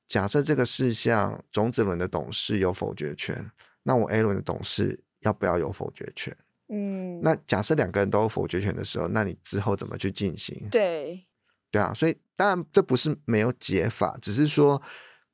[0.05, 3.49] 假设这个事项种子轮的董事有否决权，
[3.81, 6.37] 那我 A 轮的董事要不要有否决权？
[6.67, 10.67] 嗯，那假设两个人都有否决权的时候，那你之后怎么去进行？
[10.69, 11.25] 对，
[11.71, 14.79] 对啊，所以当然这不是没有解法，只是说。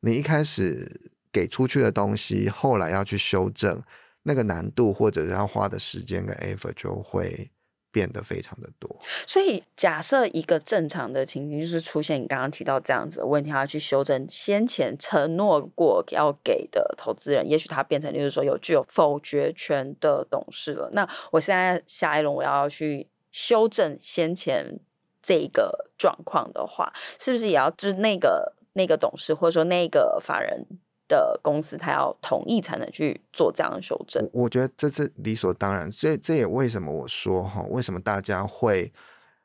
[0.06, 0.88] 你一开始
[1.34, 3.82] 给出去的东西，后来要去修正，
[4.22, 7.50] 那个难度或者是要花的时间跟 effort 就会
[7.92, 8.96] 变得非常的多。
[9.26, 20.88] 所以，假设一个正常的情形就是出现你刚刚提到这样子的问题，他要去修正先前承诺过要给的投资人，也许他变成就是说有具有否决权的董事了。
[20.94, 24.80] 那我现在下一轮我要去修正先前
[25.24, 28.54] 这个状况的话，是不是也要就是那个？
[28.76, 30.66] 那个董事或者说那个法人
[31.08, 34.24] 的公司，他要同意才能去做这样的修正。
[34.32, 38.94] 我，我觉得这是理所当然，所以这也为什么我说哈，为什么大家会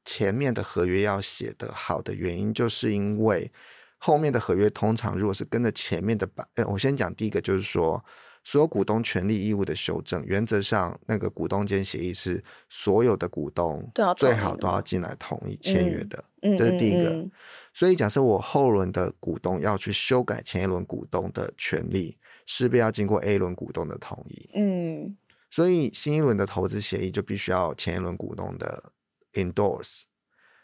[0.04, 3.50] 前面的合约要写的好的原因，就是因为
[3.98, 8.04] 后面的合约通常如果是跟着前面的版，我先讲第一个，就是说。
[8.42, 17.10] 所有股东权利义务的修正，原则上那个股东间协议是所有的股东最好都要进来同意签约的，嗯、这是第一个。
[17.10, 17.30] 嗯嗯嗯、
[17.74, 24.50] 所以假设我后轮的股东要去修改前一轮股东的权利，势必要经过 A 轮股东的同意。
[24.54, 25.16] 嗯，
[25.50, 28.92] 所以新一轮的投资协议就必须要前一轮股东的
[29.34, 30.04] endorse。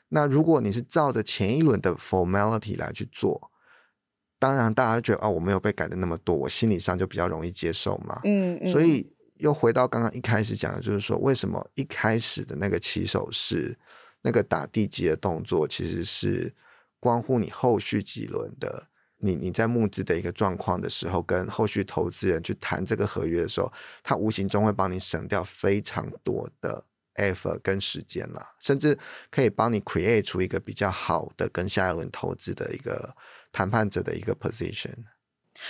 [0.08, 3.50] 那如果你是照着前一轮的 formality 来去做。
[4.38, 8.20] 当然，大家觉得哦，我没有被改的那么多，我心理上就比较容易接受嘛。
[8.24, 13.74] 嗯，嗯，所以又回到刚刚一开始讲的，就是说，为什么一开始的那个起手式，
[14.20, 16.54] 那个打地基的动作，其实是
[17.00, 23.72] 关乎你后续几轮的，你你在募资的一个状况的时候，跟后续投资人去谈这个合约的时候，
[24.02, 28.98] 他无形中会帮你省掉非常多的 effort 跟时间啦，甚至
[29.30, 33.16] 可以帮你 create 出一个比较好的跟下一轮投资的一个。
[33.56, 34.92] 谈判者的一个 position，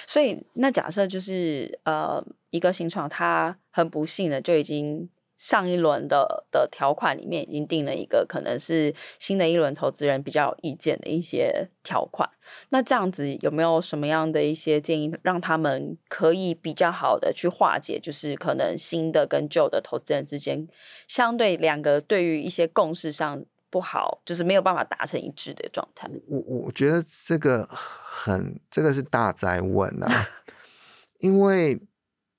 [0.08, 2.20] 所以那假设就是呃，
[2.50, 12.28] 一个新创，他很不幸的就已经上一轮的的条款里面已经定了一个可能是新的一轮投资人比较有意见的一些条款。
[12.70, 20.66] 那这样子有没有什么样的一些建议，让他们可以比较好的去化解，就是可能新的跟旧的投资人之间
[21.06, 23.44] 相对两个对于一些共识上。
[23.68, 26.08] 不好，就是没有办法达成一致的状态。
[26.28, 30.28] 我我觉得这个很，这个是大哉问啊，
[31.18, 31.78] 因为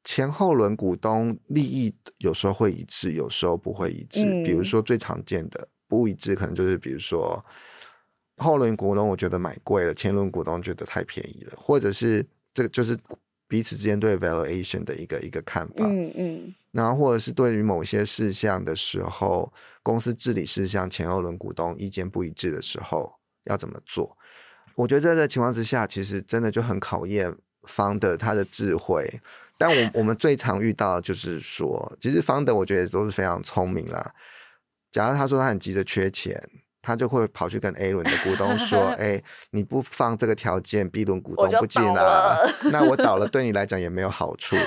[0.03, 4.23] 前后轮股东利益有时候会一致，有时候不会一致。
[4.23, 7.45] 嗯、比如说最常见的不一致，可能就是比如说
[8.37, 12.97] 后轮股东我觉得买贵了，前轮股东觉得太便宜了，或者是这个就是
[13.47, 15.85] 彼此之间对 valuation 的一个一个看法。
[15.85, 16.55] 嗯嗯。
[16.71, 19.53] 然后或者是对于某些事项的时候。
[19.87, 23.09] 公司治理事项前后轮股东意见不一致的时候
[23.45, 24.17] 要怎么做？
[24.75, 29.07] 我觉得在这个情况之下，其实真的就很考验 founder 他的智慧。
[29.57, 34.13] 但我我们最常遇到的就是说，其实 founder 我觉得都是非常聪明啦。
[34.91, 36.37] 假如他说他很急着缺钱，
[36.81, 42.35] 他就会跑去跟 A 轮的股东说： “哎，你不放这个条件，B 轮股东不进啊，
[42.73, 44.57] 那我倒了对你来讲也没有好处。”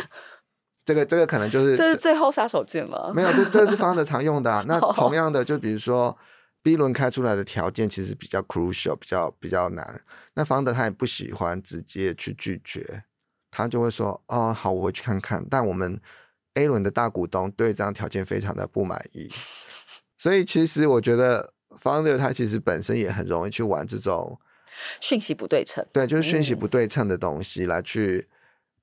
[0.91, 3.13] 这个这个可能就是这是最后杀手锏了。
[3.15, 4.65] 没有，这这是方的常用的啊。
[4.67, 6.19] 那同样的，就比如说
[6.65, 10.03] B 轮开出来的条件其实比较 crucial，比较比较难。
[10.35, 13.05] 那方的他也不喜欢直接去拒绝，
[13.53, 16.01] 他就会说：“哦，好，我回去看看。”但我们
[16.55, 19.31] A 轮的大股东对这样条件非常的不满意，
[20.19, 24.37] 所以其实我觉得方德他其实本身也很容易去玩这种
[25.01, 28.27] 讯息不对称，对，就是讯息不对称的东西来去。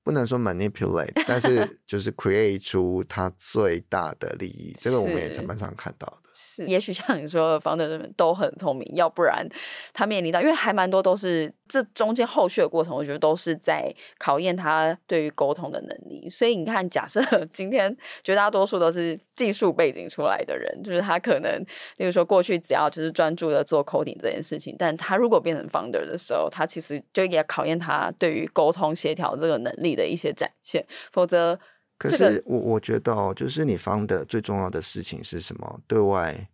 [0.08, 6.30] 不能说 manipulate， 但是就是 create 出他最大的利益，这个我们也蛮常看到的。
[6.34, 9.46] 是，也许像你说的，founder 这边都很聪明，要不然
[9.92, 16.28] 他面临到，因为还蛮多都是这中间后续的过程，我觉得都是在考验他对于沟通的能力。
[16.30, 17.20] 所以你看，假设
[17.52, 21.60] 今天绝大多数都是技术背景出来的人，就是他可能，
[21.98, 31.58] 例如说过去只要就是专注的做 coding 这件事情，但他如果变成 founder 的时候，他其实就也考验他对于沟通协调这个能力的一些展现，否则，
[31.98, 35.80] 可是我我觉得哦，就是你 founder 最重要的事情是什么？
[35.86, 36.48] 对外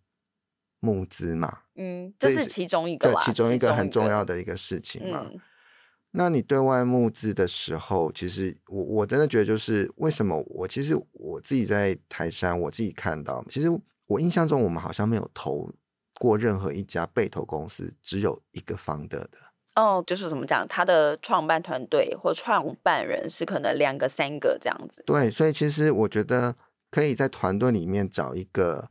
[0.80, 5.26] 募资嘛，嗯，这是其中一个，对，其中一个很重要的一个事情嘛。
[5.32, 5.40] 嗯、
[6.12, 13.68] 那你对外募资的时候，其实我我真的觉得，就是为什么我其实我自己在台山，我自己看到，其实
[14.06, 15.72] 我印象中我们好像没有投
[16.20, 19.30] 过任何一家被投公司，只有一个 founder 的。
[19.74, 25.02] 哦，就是怎么讲，他的创办团队或创办人是可能两个、三个这样子。
[25.04, 26.54] 对，所以其实我觉得
[26.92, 28.88] 可以在团队里面找一个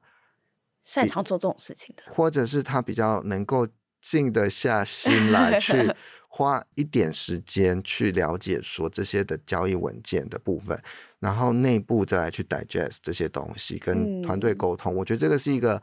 [0.83, 3.67] 擅长做这种事情的，或者是他比较能够
[4.01, 5.93] 静得下心来去
[6.27, 10.77] 花一点时间去了解说这些的交易文件的部分，
[11.19, 14.93] 然后内部再来去 digest 这些东西，跟团队沟通。
[14.93, 15.81] 嗯，我觉得这个是一个。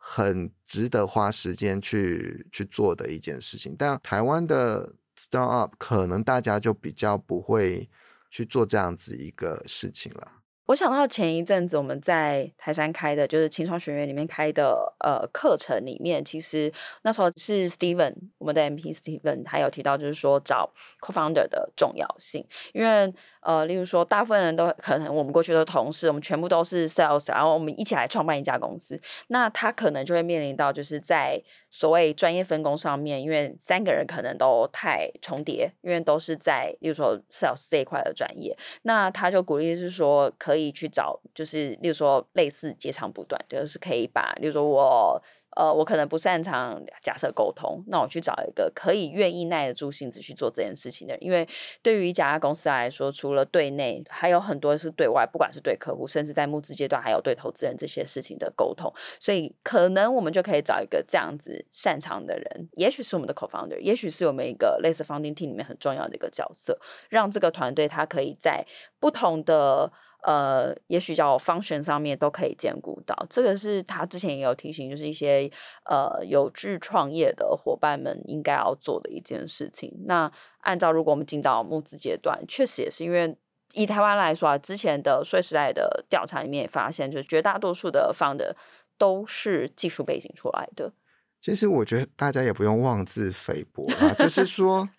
[0.00, 7.90] 很值得花时间去去做的一件事情，但台湾的 startup 可能大家就比较不会
[8.30, 10.37] 去做这样子一个事情了。
[10.68, 16.70] 我想到前一阵子我们在台山开的，就是青创学院里面开的呃课程里面，其实
[17.02, 23.10] 那时候是 Steven，我们的 MP Steven，他有提到就是说找 co-founder 的重要性，因为
[23.48, 45.22] 呃，例如说，大部分人都可能我们过去的同事，我们全部都是 sales，然后我们一起来创办一家公司，那他可能就会面临到就是在所谓专业分工上面，因为三个人可能都太重叠，因为都是在例如说 sales 这一块的专业，那他就鼓励是说可以去找，就是例如说类似截长补短，就是可以把，例如说我。
[45.58, 51.44] 呃，我可能不擅长假设沟通，那我去找一个可以愿意耐得住性子去做这件事情的人，因为
[51.82, 66.78] 对于一家公司来说，除了对内，还有很多是对外，不管是对客户，甚至在募资阶段，还有对投资人这些事情的沟通，所以可能我们就可以找一个这样子擅长的人，也许是我们的 co-founder，也许是我们一个类似 founding team 里面很重要的一个角色，
[67.08, 68.64] 让这个团队他可以在
[69.00, 69.92] 不同的。
[70.24, 75.48] 呃，也许叫 function 上面都可以兼顾到，这个是他之前也有提醒，就是一些
[75.84, 79.96] 呃有志创业的伙伴们应该要做的一件事情。
[80.06, 80.30] 那
[80.62, 83.36] 按照如果我们进到募资阶段，确实也是因为
[83.74, 88.52] 以台湾来说啊，之前的税时代的调查里面也发现，就是绝大多数的 founder
[88.98, 90.92] 都是技术背景出来的。
[91.40, 94.90] 其实我觉得大家也不用妄自菲薄啊，就是说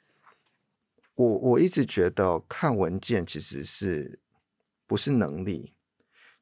[1.15, 4.19] 我我一直觉得看文件其实是。
[4.89, 5.75] 不是能力，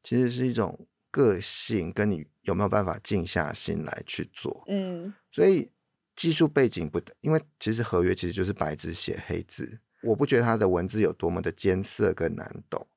[0.02, 4.64] 其实是一种个性，跟你有没有办法静下心来去做。
[4.68, 5.70] 嗯，所以
[6.16, 12.88] 技术背景不，因为其实合约其实就是白纸写黑字，我不觉得它的文字有多么的艰涩跟难懂。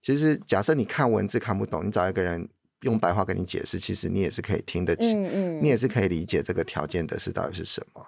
[0.00, 2.48] 其实假设你看文字看不懂，你找一个人
[2.80, 8.02] 用白话跟你解释，其实你也是可以听得清，嗯嗯，你也是可以理解这个条件的是到底是什么。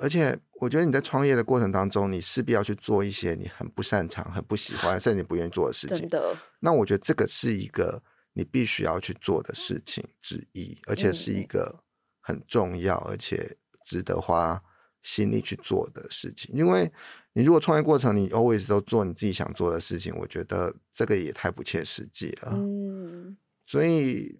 [0.00, 5.98] 而且，我觉得你在创业的过程当中，你势必要去做一些你很不擅长、很不喜欢，甚至你不愿意做的事情。
[5.98, 6.36] 真的。
[6.60, 11.82] 那我觉得这个是一个你必须要去做的事情之一，而且是一个
[12.20, 14.62] 很重要而且值得花
[15.02, 16.50] 心力去做的事情。
[16.56, 16.90] 因为
[17.34, 22.52] 你如果创业过程你 always 都做你自己想做的事情，我觉得这个也太不切实际了。
[22.54, 23.36] 嗯。
[23.66, 24.38] 所以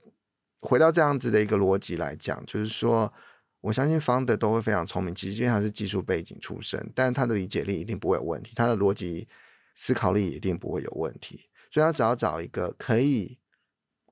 [0.60, 3.12] 回到这样子的一个逻辑来讲，就是说。
[3.60, 9.28] 我相信 founder 都会非常聪明，其实因为他是技术背景出身，但他的理解力一定不会有问题，他的逻辑
[9.74, 13.38] 思考力一定不会有问题，所以他只要找一个可以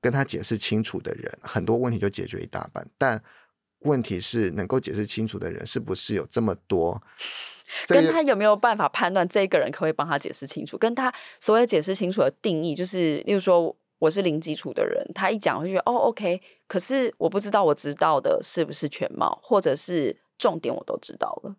[0.02, 2.86] 跟他解释清楚的人，很多问题就解决一大半。
[2.98, 3.22] 但
[3.80, 7.02] 问题是，能够解释清楚的人是不是有这么多？
[7.86, 10.76] 跟他有没有办法判断这个人可不可以帮他解释清楚？
[10.76, 13.74] 跟他所谓解释清楚的定义，就是例如说。
[13.98, 21.56] 我是零基础的人，他一讲会觉得哦，OK，可是我不知道我知道的是不是全貌，或者是重点我都知道了。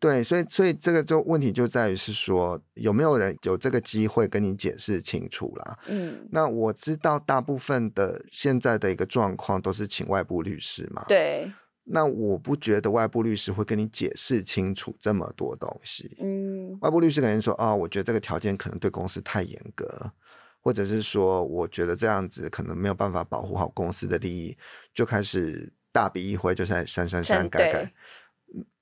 [0.00, 5.78] 对，所以所以这个就问题就在于是说有没有人有这个机会跟你解释清楚啦。
[5.88, 11.04] 嗯，那我知道大部分的现在的一个状况都是请外部律师嘛。
[11.08, 11.52] 对，
[11.82, 16.16] 那我不觉得外部律师会跟你解释清楚这么多东西。
[16.20, 20.12] 嗯，外部律师可能说啊，哦，我觉得这个条件可能对公司太严格。
[20.60, 24.56] 或者是说，我觉得这样子可能没有办法保护好公司的利益，
[24.92, 27.92] 就开始大笔一挥，就在删删删改改。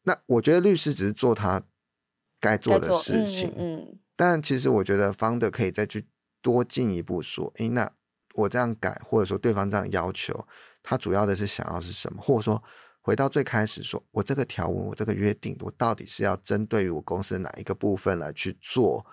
[0.03, 1.63] 那我觉得律师只是做他
[2.41, 6.07] 该做的事情，嗯，嗯，但其实我觉得 founder 可以再去
[6.41, 7.91] 多进一步说，诶，那
[8.35, 10.47] 我这样改，或者说对方这样要求，
[10.83, 12.23] 他主要的是想要是什么？
[12.23, 12.63] 或者说
[13.01, 19.05] 回到最开始说，我这个条文，我这个约定，我到底是要针对于我公司哪一个部分来去做？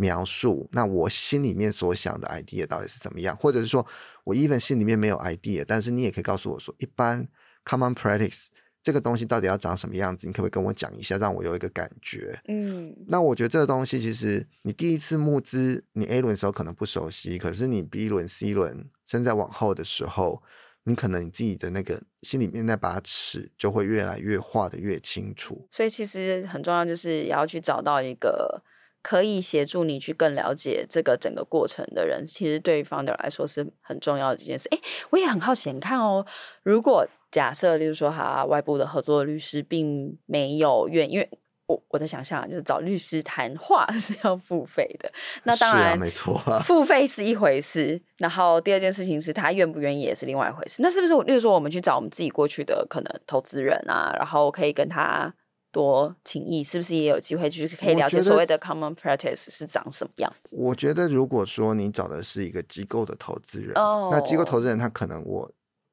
[0.00, 3.36] 描述，那我心里面所想的 idea 到底是怎么样？
[3.36, 3.86] 或者是说
[4.24, 7.28] 我 even 心里面没有 idea，但是你也可以告诉我说，一般
[7.66, 8.46] common practice
[8.82, 10.26] 这个东西到底要长什么样子？
[10.26, 12.34] 你可不可以跟我讲一下，让我有一个感觉？
[12.48, 20.42] 嗯，那我觉得这个东西其实你第一次募资，你 A 轮的时候可能不熟悉，可是你 B 轮、C 轮，甚至往后的时候，
[20.84, 25.68] 你可能你自己的那个心里面那把尺就会越来越画的越清楚。
[25.70, 28.62] 所以其实很重要，就是也要去找到一个。
[29.02, 34.68] 可以协助你去更了解这个整个过程的人，其实对于 founder 来说是很重要的一件事。
[34.70, 34.80] 诶，
[35.10, 36.24] 我也很好奇，你看哦，
[36.62, 41.30] 如果假设，例如说，哈，外部的合作律师并没有愿，因为
[41.66, 45.10] 我我在想象就是找律师谈话 是要付费的，
[45.44, 50.82] 那当然、啊、没错、啊，付费是一回事，然后第二件事情是他愿不愿意也是另外一回事。
[50.82, 55.32] 那是不是，例如说，我们去找我们自己过去的可能投资人啊，然后可以跟他。
[55.72, 60.56] 多情谊是不是也有机会去可以了解所谓的 common practice 是长什么样子？
[60.58, 65.50] 我觉得如果说你找的是一个机构的投资人，oh, 那机构投资人他可能我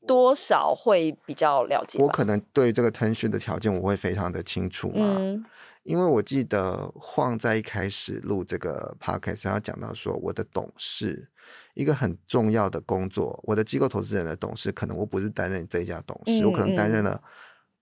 [0.08, 2.00] 多少会比较了解。
[2.00, 5.46] 我可能对这个 tension 的条件我会非常的清楚嘛，嗯、
[5.84, 11.30] 因为我记得晃在一开始录这个 podcast 他讲到说，我的董事
[11.76, 17.22] 一个很重要的工作，我的机构投资人的董事，可能我不是担任这一家董事，嗯、我可能担任了。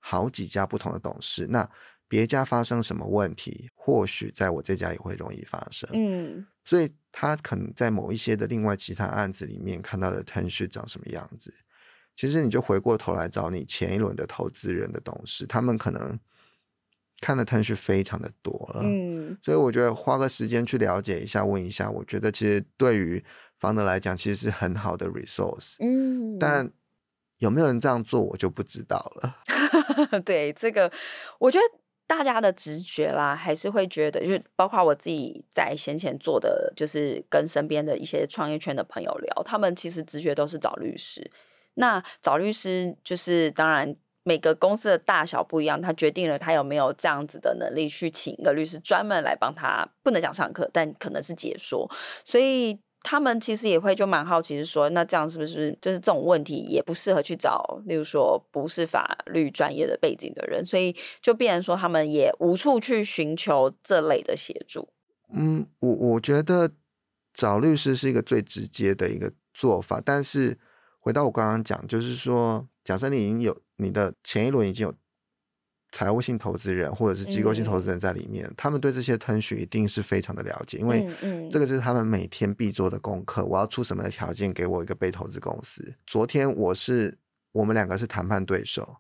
[0.07, 1.67] 好几家不同的董事，那
[2.07, 5.89] 别家发生什么问题，或许在我这家也会容易发生。
[5.93, 11.51] 嗯，所以他可能在某一些的另外其他案子里面看到的 term sheet 长什么样子，
[12.15, 16.19] 其实你就回过头来找你前一轮的投资人的董事，他们可能
[17.19, 18.81] 看的 term sheet 非常的多了。
[18.83, 23.25] 嗯，所以我觉得花个时间去了解一下，问一下，我觉得其实对于
[23.59, 25.77] founder 来讲，其实是很好的 resource。
[25.79, 26.71] 嗯，但
[27.39, 29.35] 有没有人这样做，我就不知道了。
[30.25, 30.91] 对这个，
[31.39, 31.63] 我觉得
[32.07, 41.29] 大家的直觉啦，还是会觉得，就是包括我自己在先前做的，就是跟身边的一些创业圈的朋友聊，他们其实直觉都是找律师。
[41.75, 51.89] 那找律师，就是当然每个公司的大小不一样，他决定了他有没有这样子的能力去请一个律师专门来帮他，不能讲上课，但可能是解说，
[52.23, 52.79] 所以。
[53.07, 64.89] 他们其实也会就蛮好奇，是说那这样是不是就是这种问题也不适合去找，例如说不是法律专业的背景的人，所以就变成说他们也无处去寻求这类的协助。
[65.31, 66.71] 嗯，我我觉得
[67.31, 70.57] 找律师是一个最直接的一个做法，但是
[70.99, 74.93] 回到我刚刚讲，就是说，假设你已经有你的前一轮已经有。
[75.95, 81.07] 财务性投资人或者是机构性投资人在里面，嗯、他们对这些 terms 一定是非常的了解，因为
[81.49, 83.45] 这个是他们每天必做的功课。
[83.45, 85.95] 我要出什么的条件给我一个被投资公司？
[86.05, 87.17] 昨天我是
[87.53, 88.97] 我们两个是谈判对手，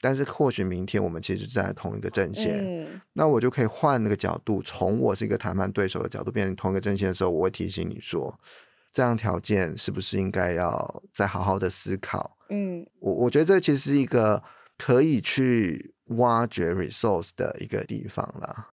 [0.00, 8.34] 但是或许明天我们其实站在同一个阵线，嗯、那我就可以换那个角度，从我是一个谈判对手的角度变成同一个阵线的时候，我会提醒你说，
[8.90, 12.38] 这样条件是不是应该要再好好的思考？
[12.48, 14.42] 嗯，我我觉得这其实是一个
[14.78, 15.92] 可以去。
[16.16, 18.70] 挖掘 resource 的一个地方啦。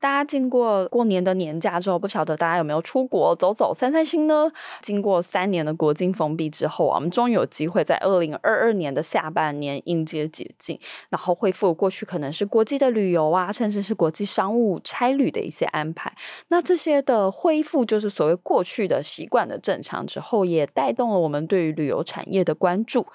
[0.00, 4.50] 大家经过过年的年假之后，不晓得大家有没有出国走走散散心呢？
[4.80, 10.78] 经过三年的国境封闭之后啊，我们终于有机会在二零二二年的下半年迎接解禁，
[11.10, 16.12] 然后恢复过去可能是国际的旅游啊，甚至是国际商务差旅的一些安排。
[16.48, 23.06] 那这些的恢复，就是所谓过去的习惯的正常之后，也带动了我们对于旅游产业的关注。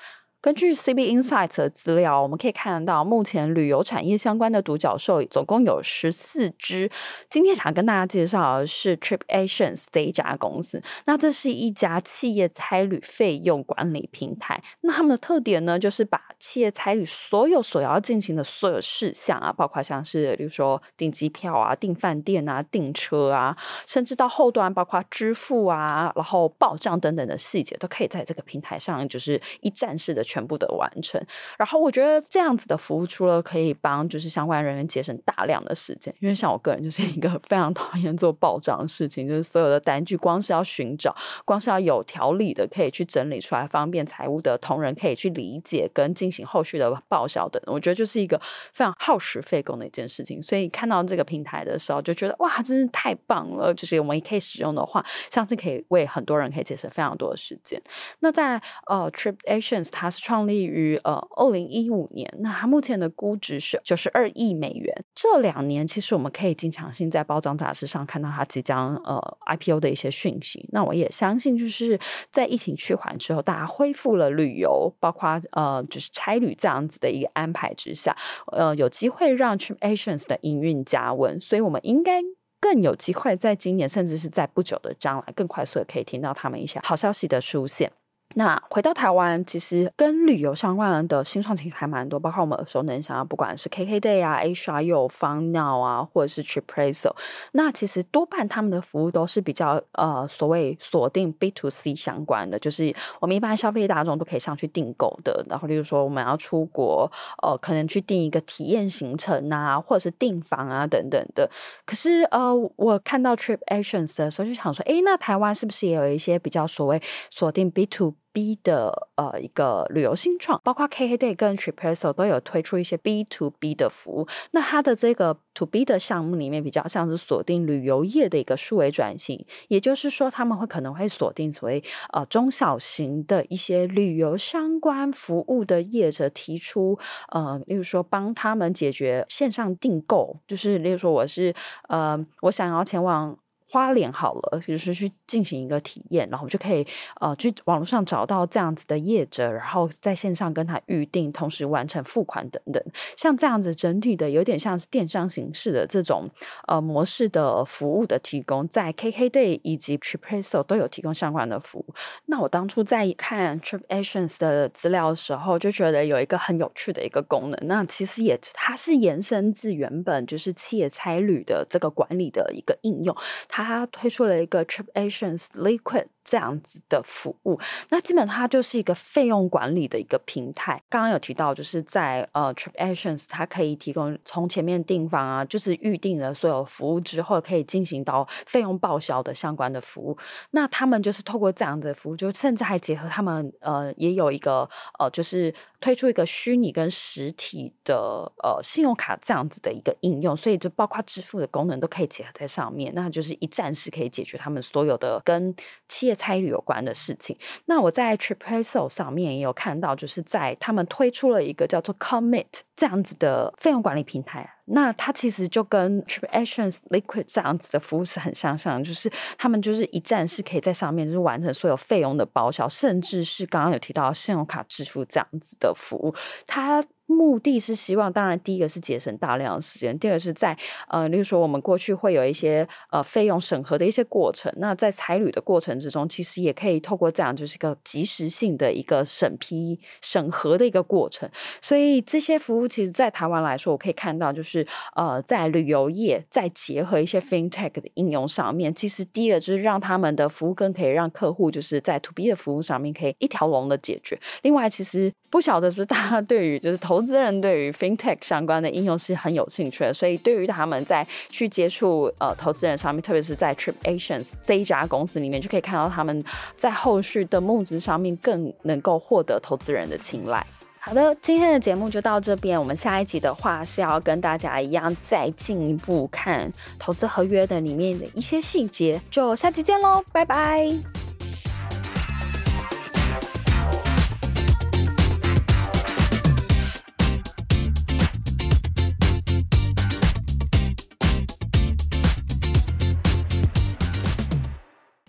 [0.43, 6.91] 根据 CB Insights 的资料，我们可以看到，目前旅游产业相关的独角兽总共有十四只。
[7.29, 10.83] 今天想跟大家介绍的是 TripAsians 这一家公司。
[11.05, 14.61] 那这是一家企业差旅费用管理平台。
[14.81, 23.55] 那他们的特点呢，就是把企业差旅所有所要进行的所有事项啊，包括像是比如说订机票啊、订饭店啊、订车啊，
[23.87, 30.21] 甚至到后端包括支付啊、然后报账等等的细节，都可以在这个平台上，就是一站式的。
[30.33, 31.23] 全部的完成，
[31.59, 41.15] 然后我觉得这样子的服务，除了可以帮就是相关人员节省大量的时间，因为像我个人就是一个非常讨厌做报账的事情，就是所有的单据光是要寻找，
[41.45, 48.35] 光是要有条理的可以去整理出来，方便财务的同仁可以去理解跟进行后续的报销等，我觉得就是一个
[48.73, 50.41] 非常耗时费工的一件事情。
[50.41, 53.71] 所以看到这个平台的时候，就觉得哇，真是太棒了！
[53.75, 57.79] 就是我们也可以使用的话，相信可以为很多人可以节省非常多的时间。
[58.21, 60.22] 那在呃 TripAsians 它是。
[60.23, 65.03] 创立于呃二零一五年，那它目前的估值是九十二亿美元。
[65.13, 70.65] 这两年其实我们可以经常性在包装杂志上看到它即将呃 IPO 的一些讯息。
[70.71, 71.99] 那我也相信，就是
[72.31, 78.15] 在疫情趋缓之后，大家恢复了旅游，包括呃就是差旅这样子的一个安排之下，
[78.53, 82.21] 呃有机会让 TripAsians 的营运加温，所以我们应该
[82.61, 87.91] 更有机会在今年，甚至是在不久的将来，更快速的可以听到他们一些好消息的出现。
[88.35, 97.15] 那回到台湾，其实跟旅游相关的新创其实还蛮多，包括我们耳熟能详，不管是 KKday 啊、Asia 又 FunNow 啊，或者是 Tripraisal，
[97.51, 105.45] 那其实多半他们的服务都是比较呃所谓锁定 B to C 相关的，就是我们一般消费大众都可以上去订购的。
[105.47, 107.11] 然后，例如说我们要出国，
[107.41, 111.49] 呃，可能去订一个体验行程啊，或者是订房啊等等的。
[111.85, 124.27] 可是呃，我看到 TripAsians 的时候就想说，诶，那台湾是不是也有一些比较所谓锁定 B to B 的呃一个旅游新创，包括 KKday 跟 Tripadvisor 都有推出一些 B to B 的服务。
[124.51, 136.97] 那它的这个 To B 的项目里面，比较像是锁定旅游业的一个数位转型，也就是说，他们会可能会锁定所谓呃中小型的一些旅游相关服务的业者，提出
[137.29, 141.53] 呃，例如说帮他们解决线上订购，就是例如说我是
[141.87, 143.37] 呃我想要前往。
[143.73, 146.85] 花莲好了，就是去进行一个体验，然后就可以
[147.19, 152.83] 呃去网络上找到这样子的业者，然后在线上跟他预定，同时完成付款等等。
[153.17, 156.29] 像这样子整体的有点像是电商形式的这种
[156.67, 161.85] 呃模式的服务的提供，在 KKday 以及 Tripadvisor 都有提供相关的服务。
[162.27, 167.59] 那我当初在看 TripAdvisor 的资料的时候，就觉得有一个很有趣的一个功能。
[167.63, 173.15] 那其实也它是延伸自原本就是企业差旅的这个管理的一个应用，
[173.49, 173.62] 它。
[173.62, 177.59] 他推出了一个 TripAdvisor Liquid 这样子的服务，
[177.89, 180.81] 那基本它就是一个费用管理的一个平台。
[180.89, 190.17] 刚刚有提到，就是在呃，Trip Actions，它可以提供从前面订房啊，就是预定了所有服务之后，可以进行到费用报销的相关的服务。
[190.51, 194.69] 那他们就是透过这样的服务，就甚至还结合他们呃也有一个
[194.99, 202.93] 呃就是推出一个虚拟跟实体的呃信用卡这样子的一个应用，所以就包括支付的功能都可以结合在上面。
[202.95, 205.53] 那就是一站式可以解决他们所有的跟
[205.89, 212.45] 企业差旅有关的事情，那我在 TripAdvisor 上面也有看到，就是在他们推出了一个叫做 Commit
[212.75, 214.49] 这样子的费用管理平台。
[214.65, 226.15] 那它其实就跟 TripActions Liquid 这样子的服务是很相像，就是他们就是一站式可以在上面就是完成所有费用的报销，甚至是刚刚有提到信用卡支付这样子的服务，
[226.47, 226.83] 它。
[227.05, 241.29] 目的是希望，当然第一个是节省大量的时间，第二个是在呃，例如说我们过去会有一些呃费用审核的一些过程，那在差旅的过程之中，其实也可以透过这样就是一个即时性的一个审批审核的一个过程。
[241.61, 254.19] 所以这些服务其实，在台湾来说，我可以看到就是呃，在旅游业再结合一些 FinTech 的应用上面，其实第一个就是让他们的服务更可以让客户就是在 To B 的服务上面可以一条龙的解决。
[254.41, 266.23] 另外，其实不晓得是不是大家对于就是投投资人对于 FinTech 相关的应用是很有兴趣的，所以对于他们在去接触呃投资人上面，特别是在 TripAsians 这一家公司里面，就可以看到他们
[266.55, 270.45] 在后续的募资上面更能够获得投资人的青睐。
[270.77, 281.12] 好的，今天的节目就到这边，我们下一集的话是要跟大家一样再进一步看投资合约的里面的一些细节，就下期见喽，拜拜。